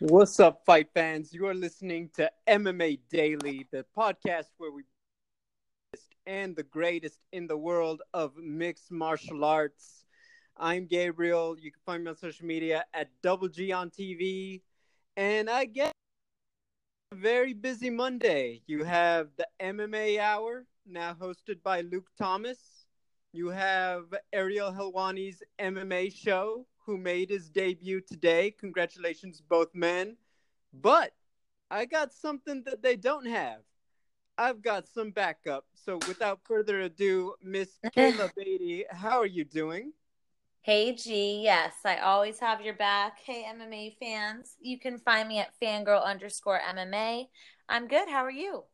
[0.00, 1.32] What's up, fight fans?
[1.32, 4.82] You are listening to MMA Daily, the podcast where we
[6.26, 10.04] and the greatest in the world of mixed martial arts.
[10.56, 11.56] I'm Gabriel.
[11.58, 14.62] You can find me on social media at Double G on TV.
[15.16, 15.92] And I get
[17.12, 18.62] a very busy Monday.
[18.66, 22.58] You have the MMA Hour, now hosted by Luke Thomas.
[23.32, 28.50] You have Ariel Helwani's MMA show, who made his debut today.
[28.50, 30.16] Congratulations, both men.
[30.72, 31.12] But
[31.70, 33.60] I got something that they don't have.
[34.38, 35.66] I've got some backup.
[35.74, 39.92] So without further ado, Miss Kayla Beatty, how are you doing?
[40.62, 43.18] Hey G, yes, I always have your back.
[43.20, 47.28] Hey MMA fans, you can find me at fangirl underscore MMA.
[47.68, 48.08] I'm good.
[48.08, 48.64] How are you?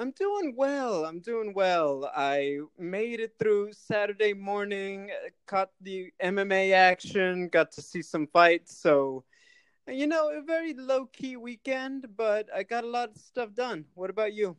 [0.00, 1.04] I'm doing well.
[1.04, 2.08] I'm doing well.
[2.14, 5.10] I made it through Saturday morning,
[5.46, 8.78] caught the MMA action, got to see some fights.
[8.78, 9.24] So,
[9.88, 13.86] you know, a very low key weekend, but I got a lot of stuff done.
[13.94, 14.56] What about you?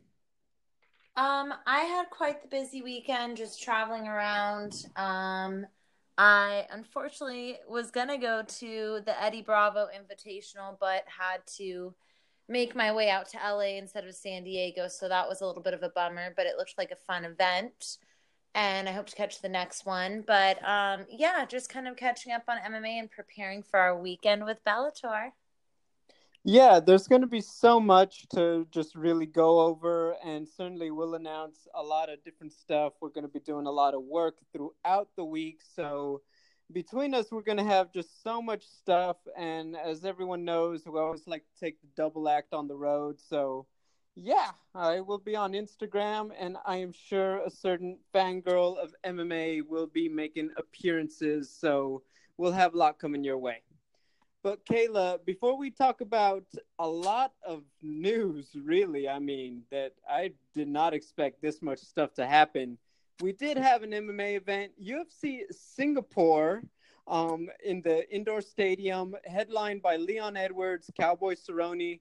[1.16, 4.88] Um, I had quite the busy weekend just traveling around.
[4.98, 5.66] Um,
[6.18, 11.94] I unfortunately was going to go to the Eddie Bravo Invitational, but had to
[12.50, 14.88] make my way out to LA instead of San Diego.
[14.88, 17.24] So that was a little bit of a bummer, but it looked like a fun
[17.24, 17.98] event.
[18.56, 20.24] And I hope to catch the next one.
[20.26, 24.44] But um, yeah, just kind of catching up on MMA and preparing for our weekend
[24.44, 25.32] with Bellator.
[26.46, 31.16] Yeah, there's going to be so much to just really go over, and certainly we'll
[31.16, 32.94] announce a lot of different stuff.
[33.02, 35.60] We're going to be doing a lot of work throughout the week.
[35.76, 36.22] So,
[36.72, 39.18] between us, we're going to have just so much stuff.
[39.38, 43.20] And as everyone knows, we always like to take the double act on the road.
[43.20, 43.66] So,
[44.16, 49.62] yeah, I will be on Instagram, and I am sure a certain fangirl of MMA
[49.68, 51.50] will be making appearances.
[51.50, 52.04] So,
[52.38, 53.62] we'll have a lot coming your way.
[54.42, 56.46] But, Kayla, before we talk about
[56.78, 62.14] a lot of news, really, I mean, that I did not expect this much stuff
[62.14, 62.78] to happen
[63.22, 66.64] we did have an MMA event, UFC Singapore,
[67.08, 72.00] um, in the indoor stadium, headlined by Leon Edwards, Cowboy Cerrone.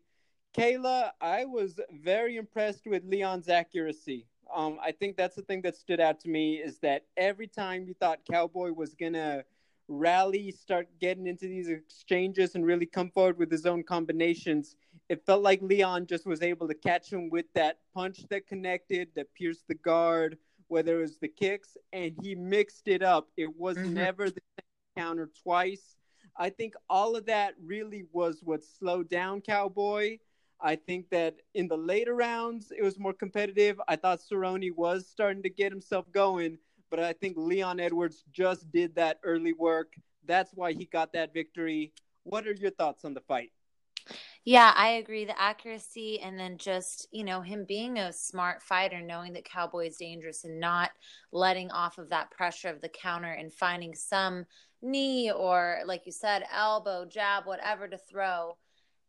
[0.55, 4.27] Kayla, I was very impressed with Leon's accuracy.
[4.55, 7.85] Um, I think that's the thing that stood out to me is that every time
[7.87, 9.45] you thought Cowboy was gonna
[9.89, 14.77] rally, start getting into these exchanges, and really come forward with his own combinations,
[15.09, 19.09] it felt like Leon just was able to catch him with that punch that connected,
[19.17, 20.37] that pierced the guard,
[20.69, 23.29] whether it was the kicks, and he mixed it up.
[23.37, 23.95] It was mm-hmm.
[23.95, 25.97] never the same counter twice.
[26.37, 30.19] I think all of that really was what slowed down Cowboy.
[30.61, 33.81] I think that in the later rounds, it was more competitive.
[33.89, 36.59] I thought Cerrone was starting to get himself going,
[36.91, 39.95] but I think Leon Edwards just did that early work.
[40.27, 41.93] That's why he got that victory.
[42.25, 43.51] What are your thoughts on the fight?
[44.45, 45.25] Yeah, I agree.
[45.25, 49.89] The accuracy and then just, you know, him being a smart fighter, knowing that Cowboy
[49.89, 50.91] is dangerous and not
[51.33, 54.47] letting off of that pressure of the counter and finding some
[54.81, 58.57] knee or, like you said, elbow, jab, whatever to throw.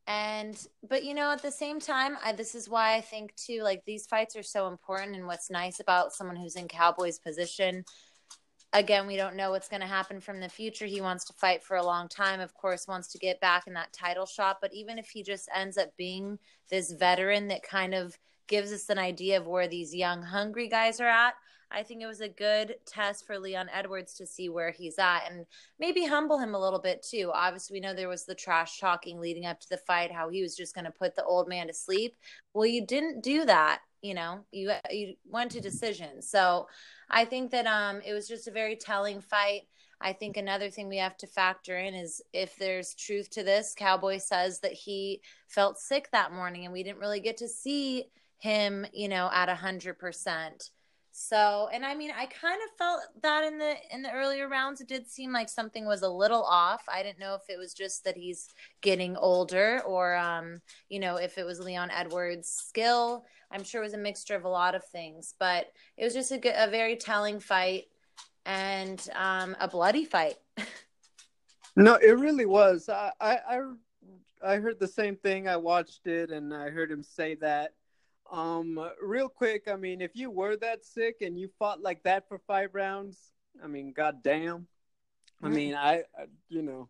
[0.08, 0.58] And,
[0.88, 3.86] but, you know, at the same time, I, this is why I think, too, like
[3.86, 5.16] these fights are so important.
[5.16, 7.86] And what's nice about someone who's in Cowboy's position
[8.74, 10.86] again, we don't know what's going to happen from the future.
[10.86, 13.74] He wants to fight for a long time, of course, wants to get back in
[13.74, 14.58] that title shot.
[14.62, 18.90] But even if he just ends up being this veteran that kind of gives us
[18.90, 21.34] an idea of where these young, hungry guys are at,
[21.72, 25.30] I think it was a good test for Leon Edwards to see where he's at
[25.30, 25.46] and
[25.80, 27.32] maybe humble him a little bit too.
[27.34, 30.42] Obviously, we know there was the trash talking leading up to the fight, how he
[30.42, 32.16] was just going to put the old man to sleep.
[32.54, 33.82] Well, you didn't do that.
[34.02, 36.22] You know, you you went to decision.
[36.22, 36.68] So
[37.10, 39.64] I think that um, it was just a very telling fight.
[40.02, 43.74] I think another thing we have to factor in is if there's truth to this,
[43.78, 48.06] Cowboy says that he felt sick that morning and we didn't really get to see
[48.38, 50.70] him, you know, at a hundred percent.
[51.22, 54.80] So, and I mean, I kind of felt that in the in the earlier rounds,
[54.80, 56.82] it did seem like something was a little off.
[56.88, 58.48] I didn't know if it was just that he's
[58.80, 63.26] getting older, or um, you know, if it was Leon Edwards' skill.
[63.52, 65.68] I'm sure it was a mixture of a lot of things, but
[65.98, 67.88] it was just a, a very telling fight
[68.46, 70.36] and um, a bloody fight.
[71.76, 72.88] no, it really was.
[72.88, 73.60] I, I
[74.42, 75.50] I heard the same thing.
[75.50, 77.74] I watched it, and I heard him say that
[78.32, 82.28] um, real quick, I mean, if you were that sick and you fought like that
[82.28, 83.32] for five rounds,
[83.64, 84.68] I mean, goddamn.
[85.42, 86.90] I mean, I, I you know,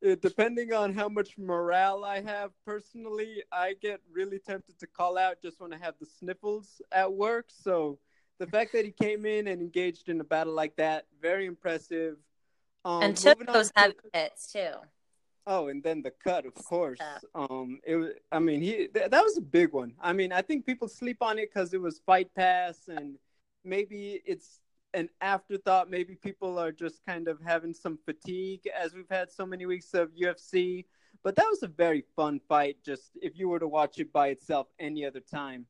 [0.00, 5.18] it, depending on how much morale I have personally, I get really tempted to call
[5.18, 7.46] out just when I have the sniffles at work.
[7.48, 7.98] So
[8.38, 12.16] the fact that he came in and engaged in a battle like that, very impressive.
[12.84, 14.70] Um, and took those heavy hits too.
[15.46, 17.00] Oh, and then the cut, of course.
[17.34, 18.10] Um, it was.
[18.30, 19.94] I mean, he th- that was a big one.
[20.00, 23.16] I mean, I think people sleep on it because it was Fight Pass, and
[23.64, 24.60] maybe it's
[24.94, 25.90] an afterthought.
[25.90, 29.94] Maybe people are just kind of having some fatigue as we've had so many weeks
[29.94, 30.84] of UFC.
[31.24, 32.76] But that was a very fun fight.
[32.84, 35.66] Just if you were to watch it by itself any other time.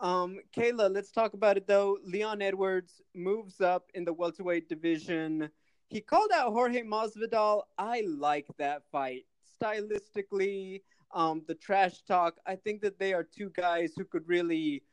[0.00, 1.98] Um, Kayla, let's talk about it though.
[2.04, 5.48] Leon Edwards moves up in the welterweight division.
[5.92, 7.64] He called out Jorge Masvidal.
[7.76, 9.26] I like that fight
[9.60, 10.80] stylistically.
[11.12, 12.36] Um, the trash talk.
[12.46, 14.84] I think that they are two guys who could really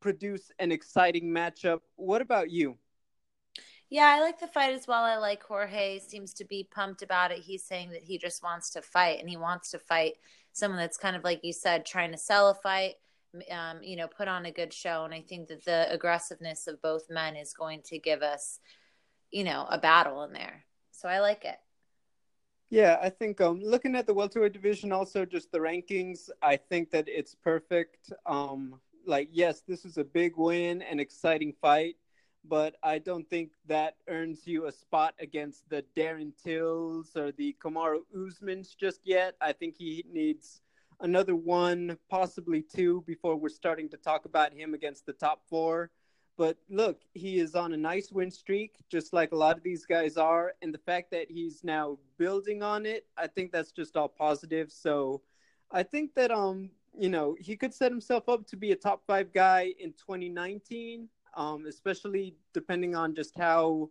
[0.00, 1.80] produce an exciting matchup.
[1.96, 2.76] What about you?
[3.88, 5.02] Yeah, I like the fight as well.
[5.02, 7.38] I like Jorge seems to be pumped about it.
[7.38, 10.16] He's saying that he just wants to fight and he wants to fight
[10.52, 12.96] someone that's kind of like you said, trying to sell a fight,
[13.50, 15.04] um, you know, put on a good show.
[15.06, 18.60] And I think that the aggressiveness of both men is going to give us,
[19.32, 20.64] you know, a battle in there.
[20.90, 21.56] So I like it.
[22.70, 26.90] Yeah, I think um, looking at the welterweight division, also just the rankings, I think
[26.92, 28.12] that it's perfect.
[28.24, 31.96] Um, like, yes, this is a big win, an exciting fight
[32.44, 37.56] but I don't think that earns you a spot against the Darren Tills or the
[37.62, 39.36] Kamaru Usmans just yet.
[39.40, 40.60] I think he needs
[41.00, 45.90] another one, possibly two, before we're starting to talk about him against the top four.
[46.36, 49.84] But look, he is on a nice win streak, just like a lot of these
[49.84, 50.54] guys are.
[50.62, 54.72] And the fact that he's now building on it, I think that's just all positive.
[54.72, 55.22] So
[55.70, 59.02] I think that, um, you know, he could set himself up to be a top
[59.06, 63.90] five guy in 2019 um, especially depending on just how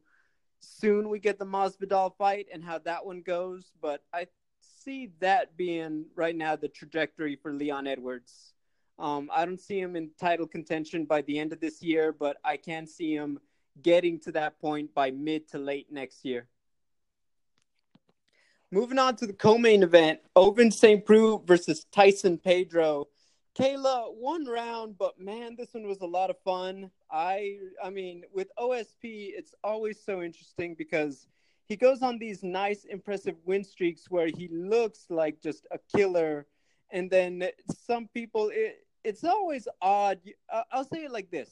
[0.60, 3.72] soon we get the Masvidal fight and how that one goes.
[3.82, 4.28] But I
[4.62, 8.50] see that being right now the trajectory for Leon Edwards.
[9.01, 12.38] Um, I don't see him in title contention by the end of this year, but
[12.44, 13.39] I can see him
[13.81, 16.48] getting to that point by mid to late next year.
[18.69, 21.03] Moving on to the co-main event, Ovince St.
[21.03, 23.07] Preux versus Tyson Pedro.
[23.57, 26.92] Kayla, one round, but man, this one was a lot of fun.
[27.12, 31.25] I I mean, with OSP, it's always so interesting because
[31.65, 36.45] he goes on these nice, impressive win streaks where he looks like just a killer,
[36.92, 37.44] and then
[37.88, 40.19] some people, it, it's always odd.
[40.51, 41.50] Uh, I'll say it like this: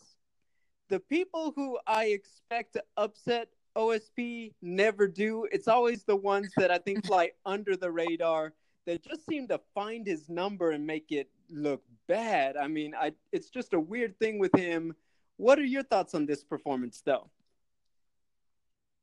[0.89, 5.47] the people who I expect to upset OSP never do.
[5.51, 8.53] It's always the ones that I think fly under the radar.
[8.85, 12.57] that just seem to find his number and make it look bad.
[12.57, 14.95] I mean, I it's just a weird thing with him.
[15.37, 17.29] What are your thoughts on this performance though?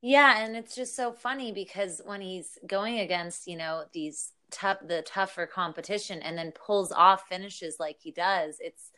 [0.01, 4.77] Yeah, and it's just so funny because when he's going against, you know, these tough
[4.87, 8.91] the tougher competition and then pulls off finishes like he does, it's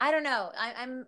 [0.00, 0.50] I don't know.
[0.56, 1.06] I, I'm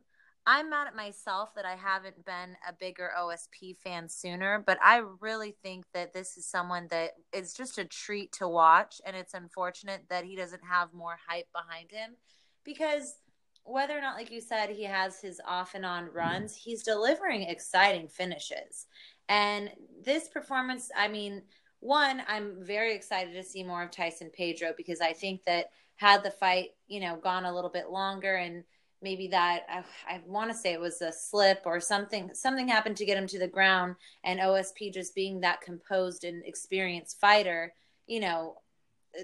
[0.51, 5.03] I'm mad at myself that I haven't been a bigger OSP fan sooner, but I
[5.21, 8.99] really think that this is someone that is just a treat to watch.
[9.05, 12.17] And it's unfortunate that he doesn't have more hype behind him
[12.65, 13.17] because
[13.63, 17.43] whether or not, like you said, he has his off and on runs, he's delivering
[17.43, 18.87] exciting finishes.
[19.29, 19.71] And
[20.03, 21.43] this performance, I mean,
[21.81, 26.23] one, I'm very excited to see more of Tyson Pedro because I think that had
[26.23, 28.65] the fight, you know, gone a little bit longer and
[29.01, 32.97] maybe that I, I want to say it was a slip or something something happened
[32.97, 33.95] to get him to the ground
[34.25, 37.73] and OSP just being that composed and experienced fighter
[38.09, 38.57] you know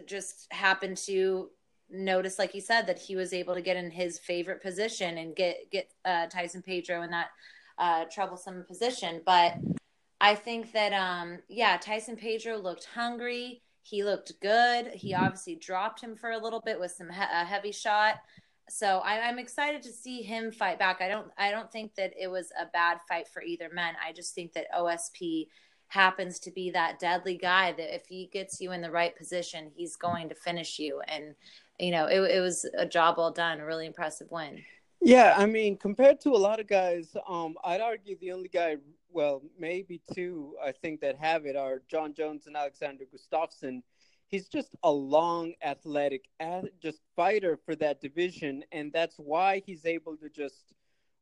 [0.07, 1.51] just happened to
[1.91, 5.35] notice like you said that he was able to get in his favorite position and
[5.35, 7.31] get get uh, Tyson Pedro in that
[7.79, 9.21] uh, troublesome position.
[9.25, 9.57] But
[10.21, 16.01] I think that um yeah Tyson Pedro looked hungry he looked good he obviously dropped
[16.01, 18.17] him for a little bit with some he- a heavy shot
[18.69, 21.01] so I, am excited to see him fight back.
[21.01, 23.95] I don't I don't think that it was a bad fight for either men.
[24.05, 25.49] I just think that OSP
[25.89, 29.71] happens to be that deadly guy that if he gets you in the right position,
[29.75, 31.01] he's going to finish you.
[31.09, 31.35] And
[31.79, 34.63] you know, it, it was a job well done, a really impressive win.
[35.01, 38.77] Yeah, I mean, compared to a lot of guys, um, I'd argue the only guy,
[39.15, 43.83] well, maybe two, I think that have it are Jon Jones and Alexander Gustafsson
[44.35, 46.25] he's just a long athletic
[46.83, 50.73] just fighter for that division and that's why he's able to just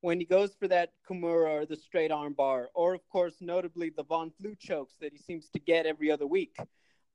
[0.01, 3.91] when he goes for that Kimura or the straight arm bar or of course notably
[3.91, 6.57] the Von Flue chokes that he seems to get every other week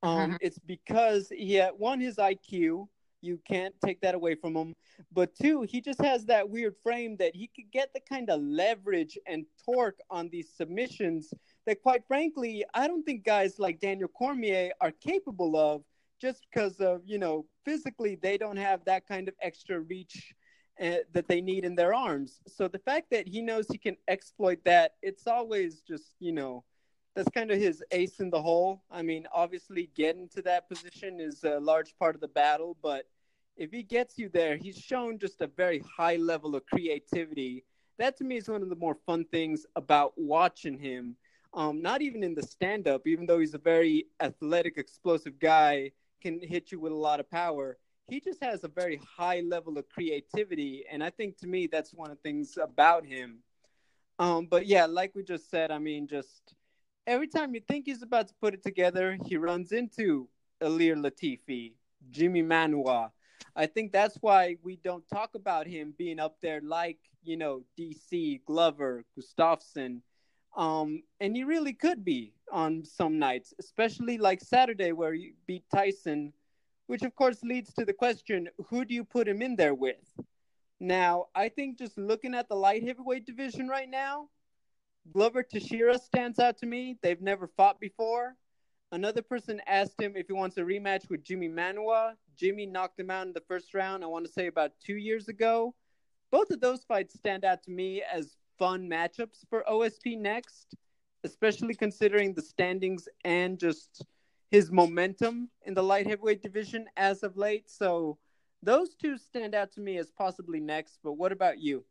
[0.03, 0.36] um, mm-hmm.
[0.41, 2.88] it's because he had one his IQ
[3.22, 4.74] you can't take that away from him
[5.12, 8.42] but two he just has that weird frame that he could get the kind of
[8.42, 11.34] leverage and torque on these submissions
[11.68, 15.84] that quite frankly, I don't think guys like Daniel Cormier are capable of
[16.20, 20.34] just because of, you know, physically they don't have that kind of extra reach
[20.82, 22.40] uh, that they need in their arms.
[22.48, 26.64] So the fact that he knows he can exploit that, it's always just, you know,
[27.18, 28.84] that's kind of his ace in the hole.
[28.92, 33.06] I mean, obviously, getting to that position is a large part of the battle, but
[33.56, 37.66] if he gets you there, he's shown just a very high level of creativity.
[37.98, 41.16] That to me is one of the more fun things about watching him.
[41.56, 45.94] Um, not even in the stand up, even though he's a very athletic, explosive guy,
[46.22, 47.80] can hit you with a lot of power.
[48.10, 50.86] He just has a very high level of creativity.
[50.92, 53.40] And I think to me, that's one of the things about him.
[54.20, 56.54] Um, but yeah, like we just said, I mean, just
[57.08, 60.28] every time you think he's about to put it together, he runs into
[60.62, 61.74] Ilir Latifi,
[62.12, 63.12] Jimi Manuwa.
[63.56, 67.64] I think that's why we don't talk about him being up there like, you know,
[67.80, 70.02] DC, Glover, Gustafsson.
[70.56, 75.64] Um, and he really could be on some nights, especially like Saturday where he beat
[75.74, 76.34] Tyson,
[76.88, 80.20] which of course leads to the question who do you put him in there with?
[80.80, 84.30] Now, I think just looking at the light heavyweight division right now,
[85.14, 86.98] Glover Teixeira stands out to me.
[87.02, 88.36] They've never fought before.
[88.92, 92.14] Another person asked him if he wants a rematch with Jimi Manuwa.
[92.42, 95.28] Jimi knocked him out in the first round, I want to say about two years
[95.28, 95.76] ago.
[96.32, 100.76] Both of those fights stand out to me as fun matchups for OSP next,
[101.24, 104.06] especially considering the standings and just
[104.52, 107.70] his momentum in the light heavyweight division as of late.
[107.70, 108.18] So
[108.64, 111.00] those two stand out to me as possibly next.
[111.04, 111.84] But what about you?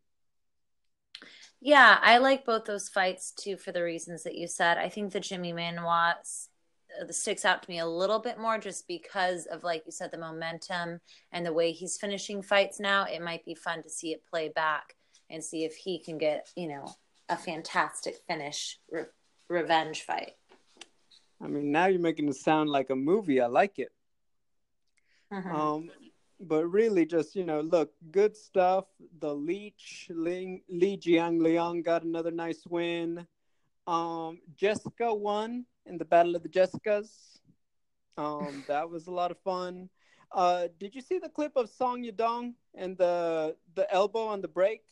[1.60, 4.78] Yeah, I like both those fights too for the reasons that you said.
[4.78, 6.14] I think the Jimi Manuwa
[7.00, 10.10] uh, sticks out to me a little bit more just because of, like you said,
[10.10, 11.00] the momentum
[11.32, 13.04] and the way he's finishing fights now.
[13.04, 14.94] It might be fun to see it play back
[15.30, 16.86] and see if he can get, you know,
[17.28, 19.04] a fantastic finish re-
[19.48, 20.32] revenge fight.
[21.42, 23.40] I mean, now you're making it sound like a movie.
[23.40, 23.90] I like it.
[25.32, 25.54] Mm-hmm.
[25.54, 25.90] Um,
[26.40, 28.84] but really just you know look good stuff
[29.20, 33.26] the leech Ling, Li Jingliang got another nice win
[33.86, 37.38] um jessica won in the battle of the jessicas
[38.18, 39.88] um that was a lot of fun
[40.32, 44.48] uh did you see the clip of song yadong and the the elbow on the
[44.48, 44.82] break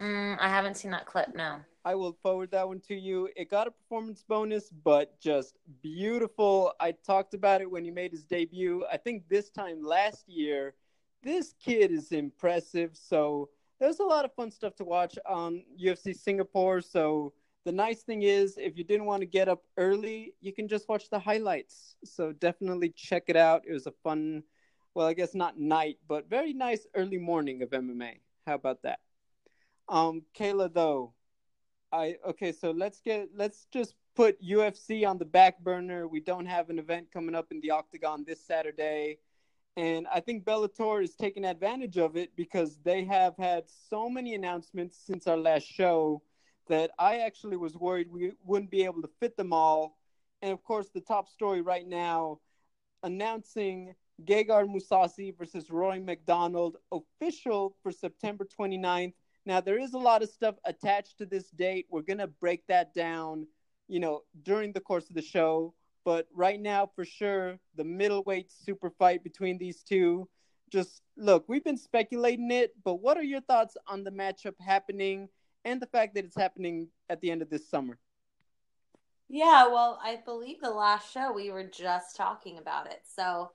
[0.00, 3.30] mm, i haven't seen that clip no I will forward that one to you.
[3.36, 6.74] It got a performance bonus, but just beautiful.
[6.78, 8.84] I talked about it when he made his debut.
[8.92, 10.74] I think this time last year.
[11.22, 12.90] This kid is impressive.
[12.94, 16.80] So there's a lot of fun stuff to watch on UFC Singapore.
[16.80, 17.32] So
[17.64, 20.88] the nice thing is, if you didn't want to get up early, you can just
[20.88, 21.96] watch the highlights.
[22.04, 23.62] So definitely check it out.
[23.66, 24.42] It was a fun,
[24.94, 28.20] well, I guess not night, but very nice early morning of MMA.
[28.46, 29.00] How about that?
[29.88, 31.14] Um, Kayla, though,
[31.92, 36.06] I okay, so let's get let's just put UFC on the back burner.
[36.06, 39.18] We don't have an event coming up in the Octagon this Saturday.
[39.76, 44.34] And I think Bellator is taking advantage of it because they have had so many
[44.34, 46.22] announcements since our last show
[46.68, 49.96] that I actually was worried we wouldn't be able to fit them all.
[50.42, 52.40] And of course, the top story right now
[53.02, 59.14] announcing Gegard Mousasi versus Rory MacDonald official for September 29th
[59.46, 61.86] now, there is a lot of stuff attached to this date.
[61.90, 63.46] We're going to break that down,
[63.88, 65.74] you know, during the course of the show.
[66.10, 70.28] But right now, for sure, the middleweight super fight between these two.
[70.68, 75.28] Just look, we've been speculating it, but what are your thoughts on the matchup happening
[75.64, 77.96] and the fact that it's happening at the end of this summer?
[79.28, 83.02] Yeah, well, I believe the last show we were just talking about it.
[83.14, 83.52] So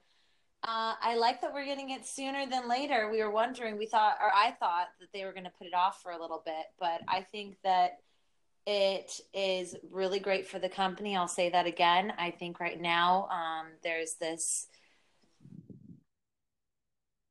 [0.64, 3.12] uh, I like that we're getting it sooner than later.
[3.12, 5.74] We were wondering, we thought, or I thought that they were going to put it
[5.74, 7.98] off for a little bit, but I think that
[8.66, 11.16] it is really great for the company.
[11.16, 12.14] I'll say that again.
[12.18, 14.68] I think right now um, there's this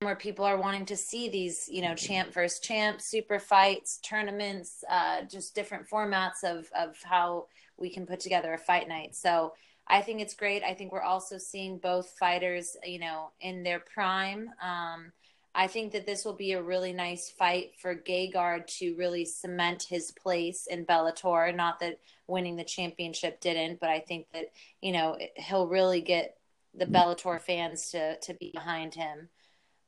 [0.01, 4.85] where people are wanting to see these, you know, champ versus champ, super fights, tournaments,
[4.91, 9.17] uh, just different formats of of how we can put together a fight night.
[9.17, 9.55] So
[9.89, 10.63] I think it's great.
[10.63, 14.51] I think we're also seeing both fighters, you know, in their prime.
[14.63, 15.13] Um,
[15.55, 19.85] I think that this will be a really nice fight for Gegard to really cement
[19.85, 21.55] his place in Bellator.
[21.55, 24.47] Not that winning the championship didn't, but I think that
[24.83, 26.37] you know he'll really get
[26.75, 29.29] the Bellator fans to to be behind him.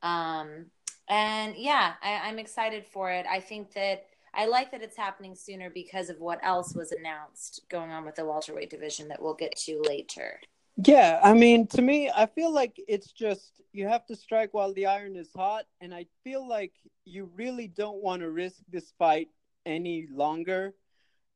[0.03, 0.67] Um,
[1.09, 3.27] and yeah, I, I'm excited for it.
[3.29, 7.63] I think that I like that it's happening sooner because of what else was announced
[7.71, 10.39] going on with the welterweight division that we'll get to later.
[10.77, 14.75] Yeah, I mean, to me, I feel like it's just you have to strike while
[14.75, 16.73] the iron is hot, and I feel like
[17.05, 19.29] you really don't want to risk this fight
[19.65, 20.75] any longer.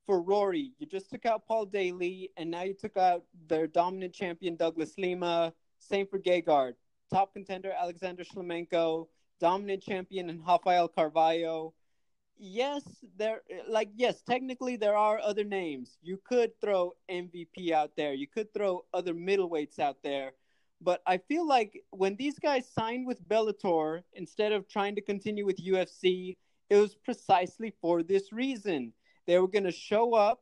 [0.06, 4.12] For Rory, you just took out Paul Daley, and now you took out their dominant
[4.12, 5.54] champion Douglas Lima.
[5.78, 6.75] Same for Gegard,
[7.11, 9.06] top contender Alexander Shlemenko,
[9.40, 11.73] dominant champion and Rafael Carvalho
[12.40, 12.82] yes,
[13.16, 15.99] there eh, like yes, technically there are other names.
[16.02, 18.14] You could throw MVP out there.
[18.14, 20.32] You could throw other middleweights out there.
[20.80, 25.44] But I feel like when these guys signed with Bellator instead of trying to continue
[25.44, 26.37] with UFC,
[26.70, 28.94] it was precisely for this reason.
[29.26, 30.40] They were going to show up,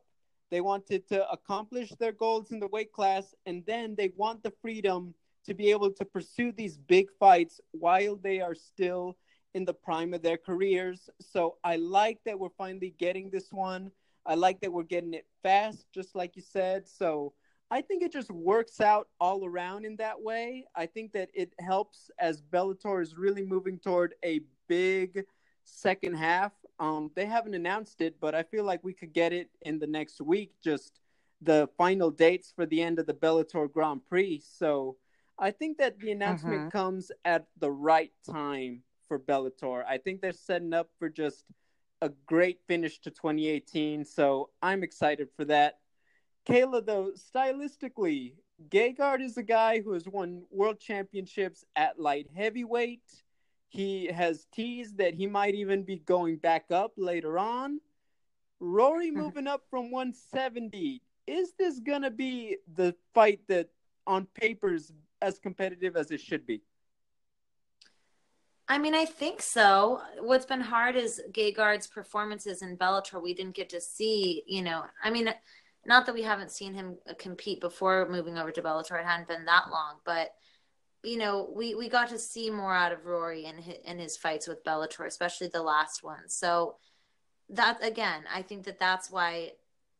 [0.49, 4.53] they wanted to accomplish their goals in the weight class, and then they want the
[4.61, 5.13] freedom
[5.45, 9.17] to be able to pursue these big fights while they are still
[9.53, 11.09] in the prime of their careers.
[11.19, 13.91] So I like that we're finally getting this one.
[14.25, 16.87] I like that we're getting it fast, just like you said.
[16.87, 17.33] So
[17.71, 20.65] I think it just works out all around in that way.
[20.75, 25.23] I think that it helps as Bellator is really moving toward a big
[25.65, 26.51] second half.
[26.79, 29.87] Um, they haven't announced it, but I feel like we could get it in the
[29.87, 30.53] next week.
[30.63, 30.99] Just
[31.41, 34.43] the final dates for the end of the Bellator Grand Prix.
[34.45, 34.97] So
[35.37, 36.69] I think that the announcement mm-hmm.
[36.69, 39.83] comes at the right time for Bellator.
[39.85, 41.43] I think they're setting up for just
[42.01, 44.05] a great finish to 2018.
[44.05, 45.79] So I'm excited for that.
[46.47, 48.35] Kayla, though, stylistically,
[48.69, 53.03] Gegard is a guy who has won world championships at light heavyweight.
[53.67, 57.81] He has teased that he might even be going back up later on.
[58.59, 59.19] Rory mm-hmm.
[59.19, 61.01] moving up from 170.
[61.27, 63.69] Is this going to be the fight that
[64.07, 66.61] on paper is as competitive as it should be?
[68.71, 69.99] I mean, I think so.
[70.19, 73.21] What's been hard is Gegard's performances in Bellator.
[73.21, 75.33] We didn't get to see, you know, I mean,
[75.87, 78.99] not that we haven't seen him uh, compete before moving over to Bellator.
[78.99, 80.29] It hadn't been that long, but
[81.01, 84.17] you know, we we got to see more out of Rory in his, in his
[84.17, 86.27] fights with Bellator, especially the last one.
[86.27, 86.75] So
[87.49, 89.53] that again, I think that that's why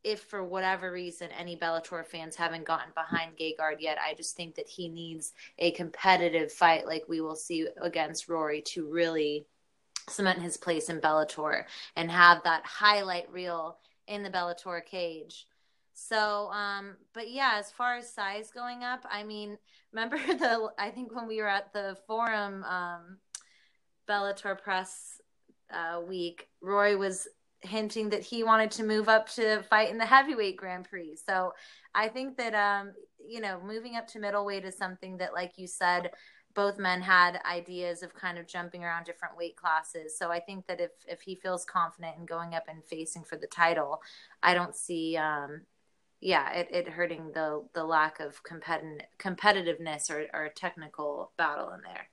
[0.10, 4.56] if for whatever reason any Bellator fans haven't gotten behind Gegard yet, I just think
[4.56, 9.46] that he needs a competitive fight like we will see against Rory to really
[10.10, 11.64] cement his place in Bellator
[11.96, 15.46] and have that highlight reel in the Bellator cage.
[15.94, 19.58] So, um, but yeah, as far as size going up, I mean,
[19.94, 23.18] remember the, I think when we were at the forum, um,
[24.08, 25.22] Bellator press,
[25.72, 27.28] uh, week, Rory was
[27.62, 31.18] hinting that he wanted to move up to fight in the heavyweight Grand Prix.
[31.26, 31.54] So
[31.94, 32.94] I think that um,
[33.28, 36.12] you know, moving up to middleweight is something that, like you said,
[36.56, 40.18] both men had ideas of kind of jumping around different weight classes.
[40.18, 43.38] So I think that if if he feels confident in going up and facing for
[43.38, 44.02] the title,
[44.42, 45.62] I don't see um,
[46.22, 51.82] yeah, it, it hurting the the lack of competitive competitiveness or, or technical battle in
[51.82, 52.10] there.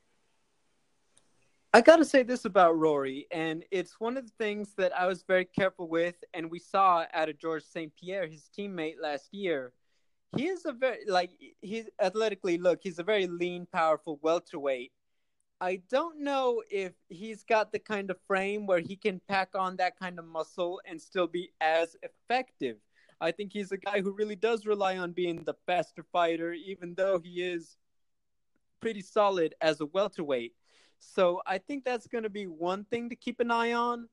[1.76, 5.04] I got to say this about Rory, and it's one of the things that I
[5.06, 7.92] was very careful with, and we saw out of George St.
[8.00, 9.74] Pierre, his teammate last year.
[10.38, 14.90] He is a very, like, he's athletically, look, he's a very lean, powerful welterweight.
[15.60, 19.76] I don't know if he's got the kind of frame where he can pack on
[19.76, 22.78] that kind of muscle and still be as effective.
[23.20, 26.94] I think he's a guy who really does rely on being the faster fighter, even
[26.94, 27.76] though he is
[28.80, 30.54] pretty solid as a welterweight.
[30.98, 34.08] So I think that's going to be one thing to keep an eye on.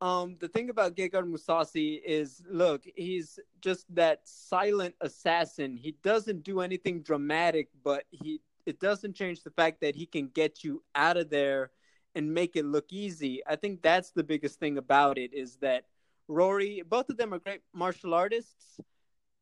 [0.00, 5.76] Um, the thing about Gegard Mousasi is, look, he's just that silent assassin.
[5.76, 10.28] He doesn't do anything dramatic, but he it doesn't change the fact that he can
[10.28, 11.70] get you out of there
[12.14, 13.42] and make it look easy.
[13.46, 15.84] I think that's the biggest thing about it is that
[16.28, 18.78] Rory, both of them are great martial artists,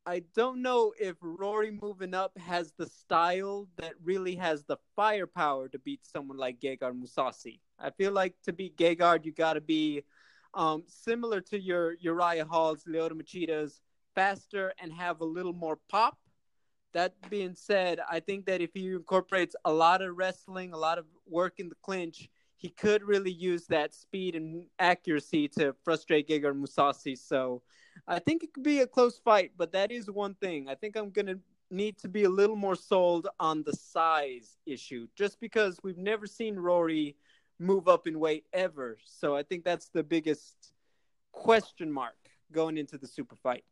[0.08, 5.68] I don't know if Rory moving up has the style that really has the firepower
[5.68, 7.58] to beat someone like Gegard Mousasi.
[7.80, 10.04] I feel like to beat Gegard, you got to be
[10.54, 13.80] um, similar to your Uriah Halls, Lyoto Machida's,
[14.14, 16.16] faster and have a little more pop.
[16.92, 20.98] That being said, I think that if he incorporates a lot of wrestling, a lot
[20.98, 26.28] of work in the clinch, he could really use that speed and accuracy to frustrate
[26.28, 27.16] Gegard Mousasi.
[27.18, 27.62] So
[28.08, 30.68] I think it could be a close fight, but that is one thing.
[30.68, 31.38] I think I'm going to
[31.70, 36.26] need to be a little more sold on the size issue just because we've never
[36.26, 37.16] seen Rory
[37.58, 38.98] move up in weight ever.
[39.04, 40.72] So I think that's the biggest
[41.32, 42.16] question mark
[42.52, 43.64] going into the super fight.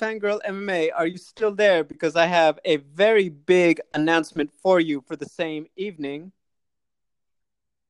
[0.00, 1.84] Fangirl MMA, are you still there?
[1.84, 6.32] Because I have a very big announcement for you for the same evening.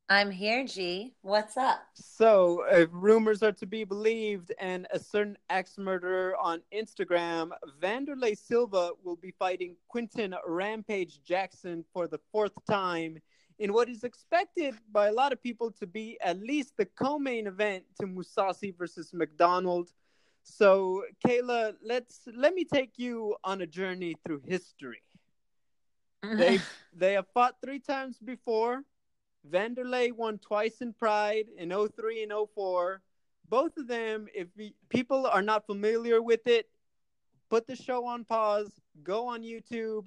[0.09, 1.15] I'm here, G.
[1.23, 1.83] What's up?
[1.95, 8.37] So, if rumors are to be believed, and a certain ex murderer on Instagram, Vanderlei
[8.37, 13.19] Silva will be fighting Quinton Rampage Jackson for the fourth time
[13.61, 17.47] in what is expected by a lot of people to be at least the co-main
[17.47, 19.93] event to Mousasi versus MacDonald.
[20.43, 25.03] So, Kayla, let's let me take you on a journey through history.
[26.23, 26.61] they
[26.97, 28.83] they have fought three times before.
[29.49, 33.01] Vanderlei won twice in Pride in 03 and 04.
[33.49, 36.69] Both of them, if we, people are not familiar with it,
[37.49, 38.71] put the show on pause,
[39.03, 40.07] go on YouTube,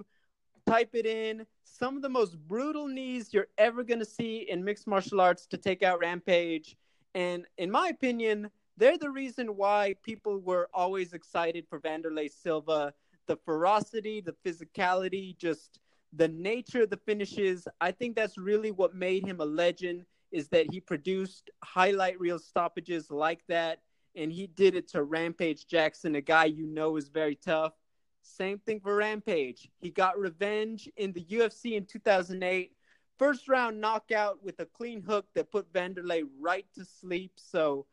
[0.66, 1.46] type it in.
[1.64, 5.46] Some of the most brutal knees you're ever going to see in mixed martial arts
[5.48, 6.78] to take out Rampage.
[7.16, 12.94] And in my opinion, they're the reason why people were always excited for Vanderlei Silva.
[13.28, 15.80] The ferocity, the physicality, just
[16.12, 17.68] the nature of the finishes.
[17.80, 22.40] I think that's really what made him a legend is that he produced highlight reel
[22.40, 23.80] stoppages like that
[24.16, 27.74] and he did it to Rampage Jackson, a guy you know is very tough.
[28.22, 29.70] Same thing for Rampage.
[29.80, 32.72] He got revenge in the UFC in 2008.
[33.18, 37.34] First round knockout with a clean hook that put Vanderlei right to sleep.
[37.36, 37.86] So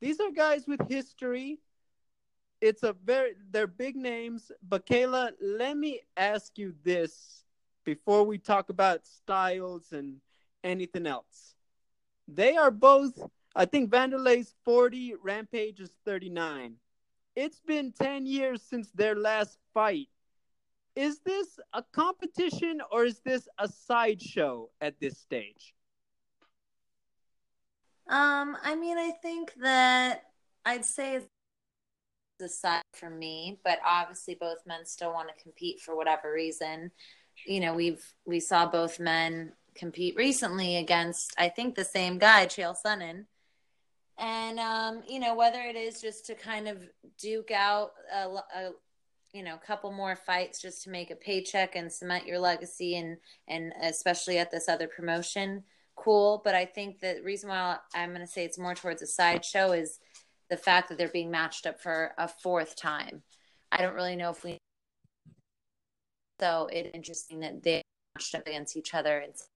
[0.00, 1.58] these are guys with history.
[2.60, 4.50] It's a very they're big names.
[4.66, 7.44] But Kayla, let me ask you this
[7.84, 10.16] before we talk about styles and
[10.64, 11.54] anything else.
[12.28, 13.18] They are both
[13.56, 16.74] I think Vanderlei's 40, Rampage is 39.
[17.34, 20.08] It's been 10 years since their last fight.
[20.94, 25.74] Is this a competition or is this a sideshow at this stage?
[28.08, 30.22] Um, I mean, I think that
[30.64, 31.28] I'd say it's
[32.40, 36.90] a side for me, but obviously both men still want to compete for whatever reason.
[37.46, 42.46] You know, we've we saw both men compete recently against I think the same guy,
[42.46, 43.26] Chael Sonnen
[44.18, 46.78] and um, you know whether it is just to kind of
[47.18, 48.70] duke out a, a
[49.32, 52.96] you know a couple more fights just to make a paycheck and cement your legacy
[52.96, 55.62] and and especially at this other promotion
[56.06, 59.06] cool but i think the reason why i'm going to say it's more towards a
[59.06, 59.98] sideshow is
[60.48, 63.22] the fact that they're being matched up for a fourth time
[63.72, 64.56] i don't really know if we
[66.40, 67.82] so it's interesting that they
[68.14, 69.48] matched up against each other it's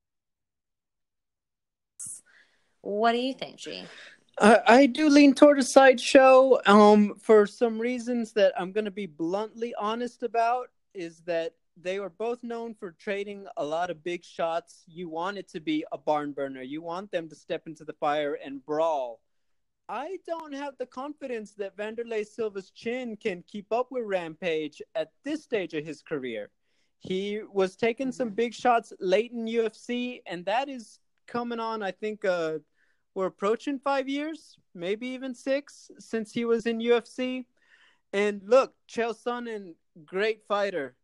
[2.82, 3.84] what do you think G?
[4.40, 6.58] I, I do lean toward a sideshow.
[6.66, 11.98] Um, for some reasons that I'm going to be bluntly honest about, is that they
[11.98, 14.84] were both known for trading a lot of big shots.
[14.86, 16.62] You want it to be a barn burner.
[16.62, 19.20] You want them to step into the fire and brawl.
[19.88, 25.10] I don't have the confidence that Vanderlei Silva's chin can keep up with Rampage at
[25.24, 26.50] this stage of his career.
[27.00, 28.36] He was taking some mm-hmm.
[28.36, 32.58] big shots late in UFC, and that is coming on, I think, uh,
[33.14, 37.46] we're approaching five years, maybe even six, since he was in UFC.
[38.12, 40.94] And look, Chael Sonnen, great fighter,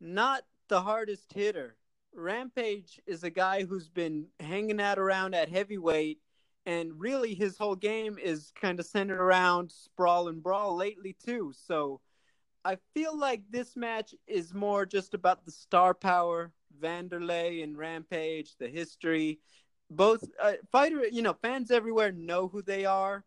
[0.00, 1.76] not the hardest hitter.
[2.14, 6.18] Rampage is a guy who's been hanging out around at heavyweight,
[6.66, 11.52] and really his whole game is kind of centered around sprawl and brawl lately too.
[11.54, 12.00] So
[12.64, 18.56] I feel like this match is more just about the star power, Vanderlei and Rampage,
[18.58, 19.40] the history,
[19.90, 23.24] both uh, fighter, you know, fans everywhere know who they are,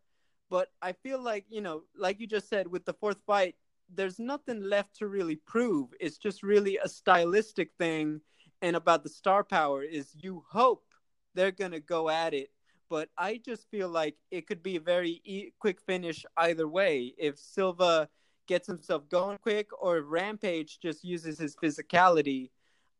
[0.49, 3.55] but I feel like you know, like you just said, with the fourth fight,
[3.93, 5.89] there's nothing left to really prove.
[5.99, 8.21] It's just really a stylistic thing,
[8.61, 10.85] and about the star power is you hope
[11.33, 12.49] they're gonna go at it.
[12.89, 17.13] But I just feel like it could be a very e- quick finish either way.
[17.17, 18.09] If Silva
[18.47, 22.51] gets himself going quick, or Rampage just uses his physicality,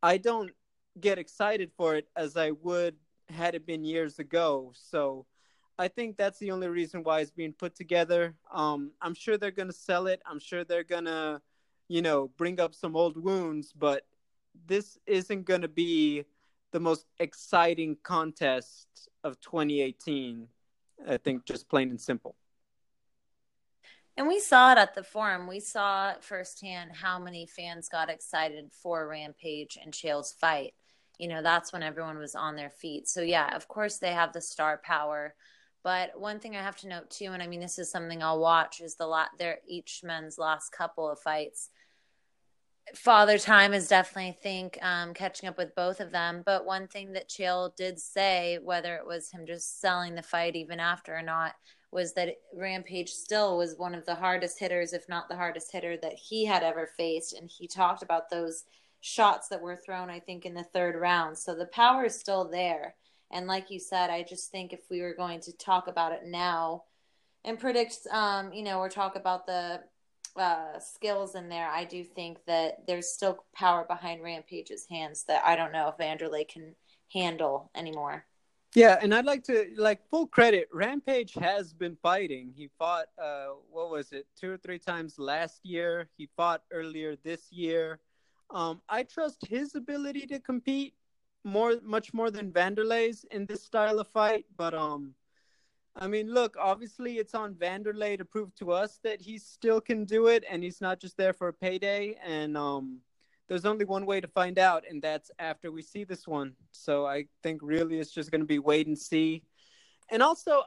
[0.01, 0.51] I don't
[0.99, 2.95] get excited for it as I would
[3.30, 4.73] had it been years ago.
[4.75, 5.25] So
[5.82, 8.36] I think that's the only reason why it's being put together.
[8.54, 10.22] Um, I'm sure they're to sell it.
[10.26, 11.41] I'm sure they're to,
[11.88, 14.06] you know, bring up some old wounds, but
[14.67, 16.26] this isn't to be
[16.72, 18.88] the most exciting contest
[19.24, 20.48] of 2018.
[21.10, 22.36] I think just plain and simple.
[24.17, 25.48] And we saw it at the forum.
[25.48, 30.74] We saw firsthand how many fans got excited for Rampage and Chael's fight
[31.22, 33.08] you know, that's when everyone was on their feet.
[33.08, 35.36] So, yeah, of course, they have the star power.
[35.84, 38.39] But one thing I have to note too, and I mean, this is something I'll
[38.39, 41.70] watch, is the lot their each men's last couple of fights.
[42.96, 46.44] Father Time is definitely, I think, um, catching up with both of them.
[46.46, 50.56] But one thing that Chael did say, whether it was him just selling the fight
[50.56, 51.54] even after or not,
[51.91, 55.98] was that Rampage still was one of the hardest hitters, if not the hardest hitter
[55.98, 57.34] that he had ever faced.
[57.34, 58.65] And he talked about those
[59.02, 61.38] shots that were thrown, I think, in the third round.
[61.38, 62.96] So the power is still there.
[63.32, 66.26] And like you said, I just think if we were going to talk about it
[66.26, 66.84] now
[67.44, 69.82] and predict, um, you know, or talk about the
[70.36, 75.44] uh, skills in there, I do think that there's still power behind Rampage's hands that
[75.46, 76.76] I don't know if Vanderlei can
[77.12, 78.26] handle anymore.
[78.74, 80.70] Yeah, and I'd like to like full credit.
[80.72, 82.54] Rampage has been fighting.
[82.56, 86.08] He fought uh what was it, two or three times last year.
[86.17, 88.00] He fought earlier this year.
[88.50, 90.94] Um, I trust his ability to compete
[91.43, 94.45] more, much more than Vanderlei's in this style of fight.
[94.58, 95.15] But um,
[95.95, 100.06] I mean, look, obviously it's on Vanderlei to prove to us that he still can
[100.06, 102.17] do it, and he's not just there for a payday.
[102.25, 102.99] And um,
[103.47, 106.54] there's only one way to find out, and that's after we see this one.
[106.71, 109.43] So I think really it's just going to be wait and see.
[110.10, 110.63] And also,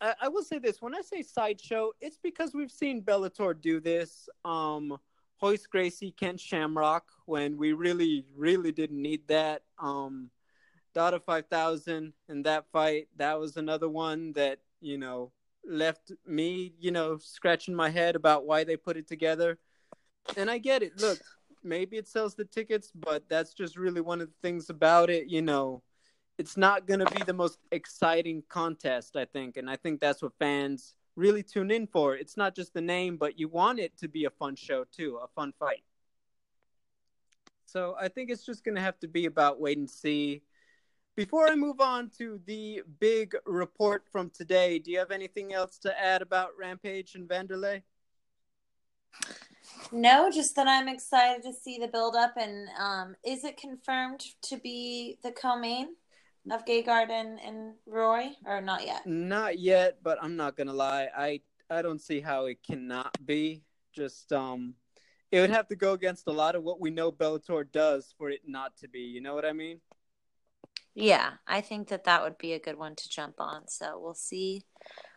[0.00, 3.80] I, I will say this: when I say sideshow, it's because we've seen Bellator do
[3.80, 4.28] this.
[4.44, 4.98] Um,
[5.42, 9.62] Royce Gracie, Ken Shamrock, when we really, really didn't need that.
[9.78, 10.30] Um,
[10.94, 15.32] Dada 5000 in that fight, that was another one that, you know,
[15.66, 19.58] left me, you know, scratching my head about why they put it together.
[20.36, 21.00] And I get it.
[21.00, 21.18] Look,
[21.62, 25.28] maybe it sells the tickets, but that's just really one of the things about it,
[25.28, 25.82] you know.
[26.38, 30.22] It's not going to be the most exciting contest, I think, and I think that's
[30.22, 32.16] what fans really tune in for.
[32.16, 35.18] It's not just the name, but you want it to be a fun show too,
[35.22, 35.84] a fun fight.
[37.66, 40.42] So I think it's just going to have to be about wait and see.
[41.16, 45.78] Before I move on to the big report from today, do you have anything else
[45.78, 47.82] to add about Rampage and Vanderlei?
[49.92, 52.34] No, just that I'm excited to see the build up.
[52.36, 55.88] And um, is it confirmed to be the co-main?
[56.50, 59.06] Of Gay Garden and Roy, or not yet?
[59.06, 61.08] Not yet, but I'm not gonna lie.
[61.16, 63.62] I I don't see how it cannot be.
[63.92, 64.74] Just um,
[65.30, 68.30] it would have to go against a lot of what we know Bellator does for
[68.30, 69.00] it not to be.
[69.00, 69.80] You know what I mean?
[70.94, 73.66] Yeah, I think that that would be a good one to jump on.
[73.66, 74.62] So we'll see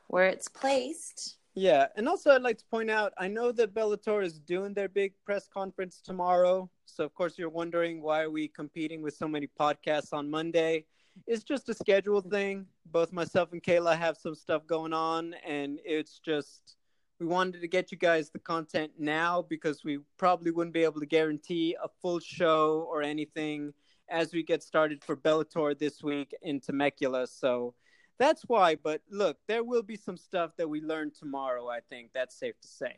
[0.08, 1.38] where it's placed.
[1.54, 4.88] Yeah, and also I'd like to point out I know that Bellator is doing their
[4.88, 6.70] big press conference tomorrow.
[6.86, 10.86] So of course you're wondering why are we competing with so many podcasts on Monday?
[11.26, 12.66] It's just a schedule thing.
[12.86, 16.78] Both myself and Kayla have some stuff going on, and it's just
[17.20, 21.00] we wanted to get you guys the content now because we probably wouldn't be able
[21.00, 23.74] to guarantee a full show or anything
[24.10, 27.28] as we get started for Bellator this week in Temecula.
[27.28, 27.74] So
[28.20, 28.76] that's why.
[28.76, 31.68] But look, there will be some stuff that we learn tomorrow.
[31.68, 32.98] I think that's safe to say.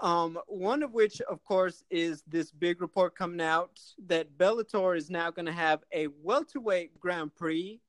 [0.00, 5.10] Um, one of which, of course, is this big report coming out that Bellator is
[5.10, 7.80] now going to have a welterweight Grand Prix,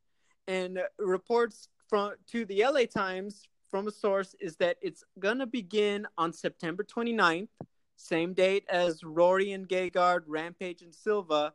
[0.47, 5.47] and reports from to the LA Times from a source is that it's going to
[5.47, 7.47] begin on September 29th,
[7.95, 11.53] same date as Rory and Gegard, Rampage and Silva.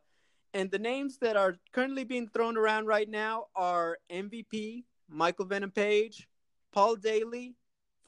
[0.55, 5.71] And the names that are currently being thrown around right now are MVP, Michael Venom
[5.71, 6.27] Page,
[6.73, 7.55] Paul Daley,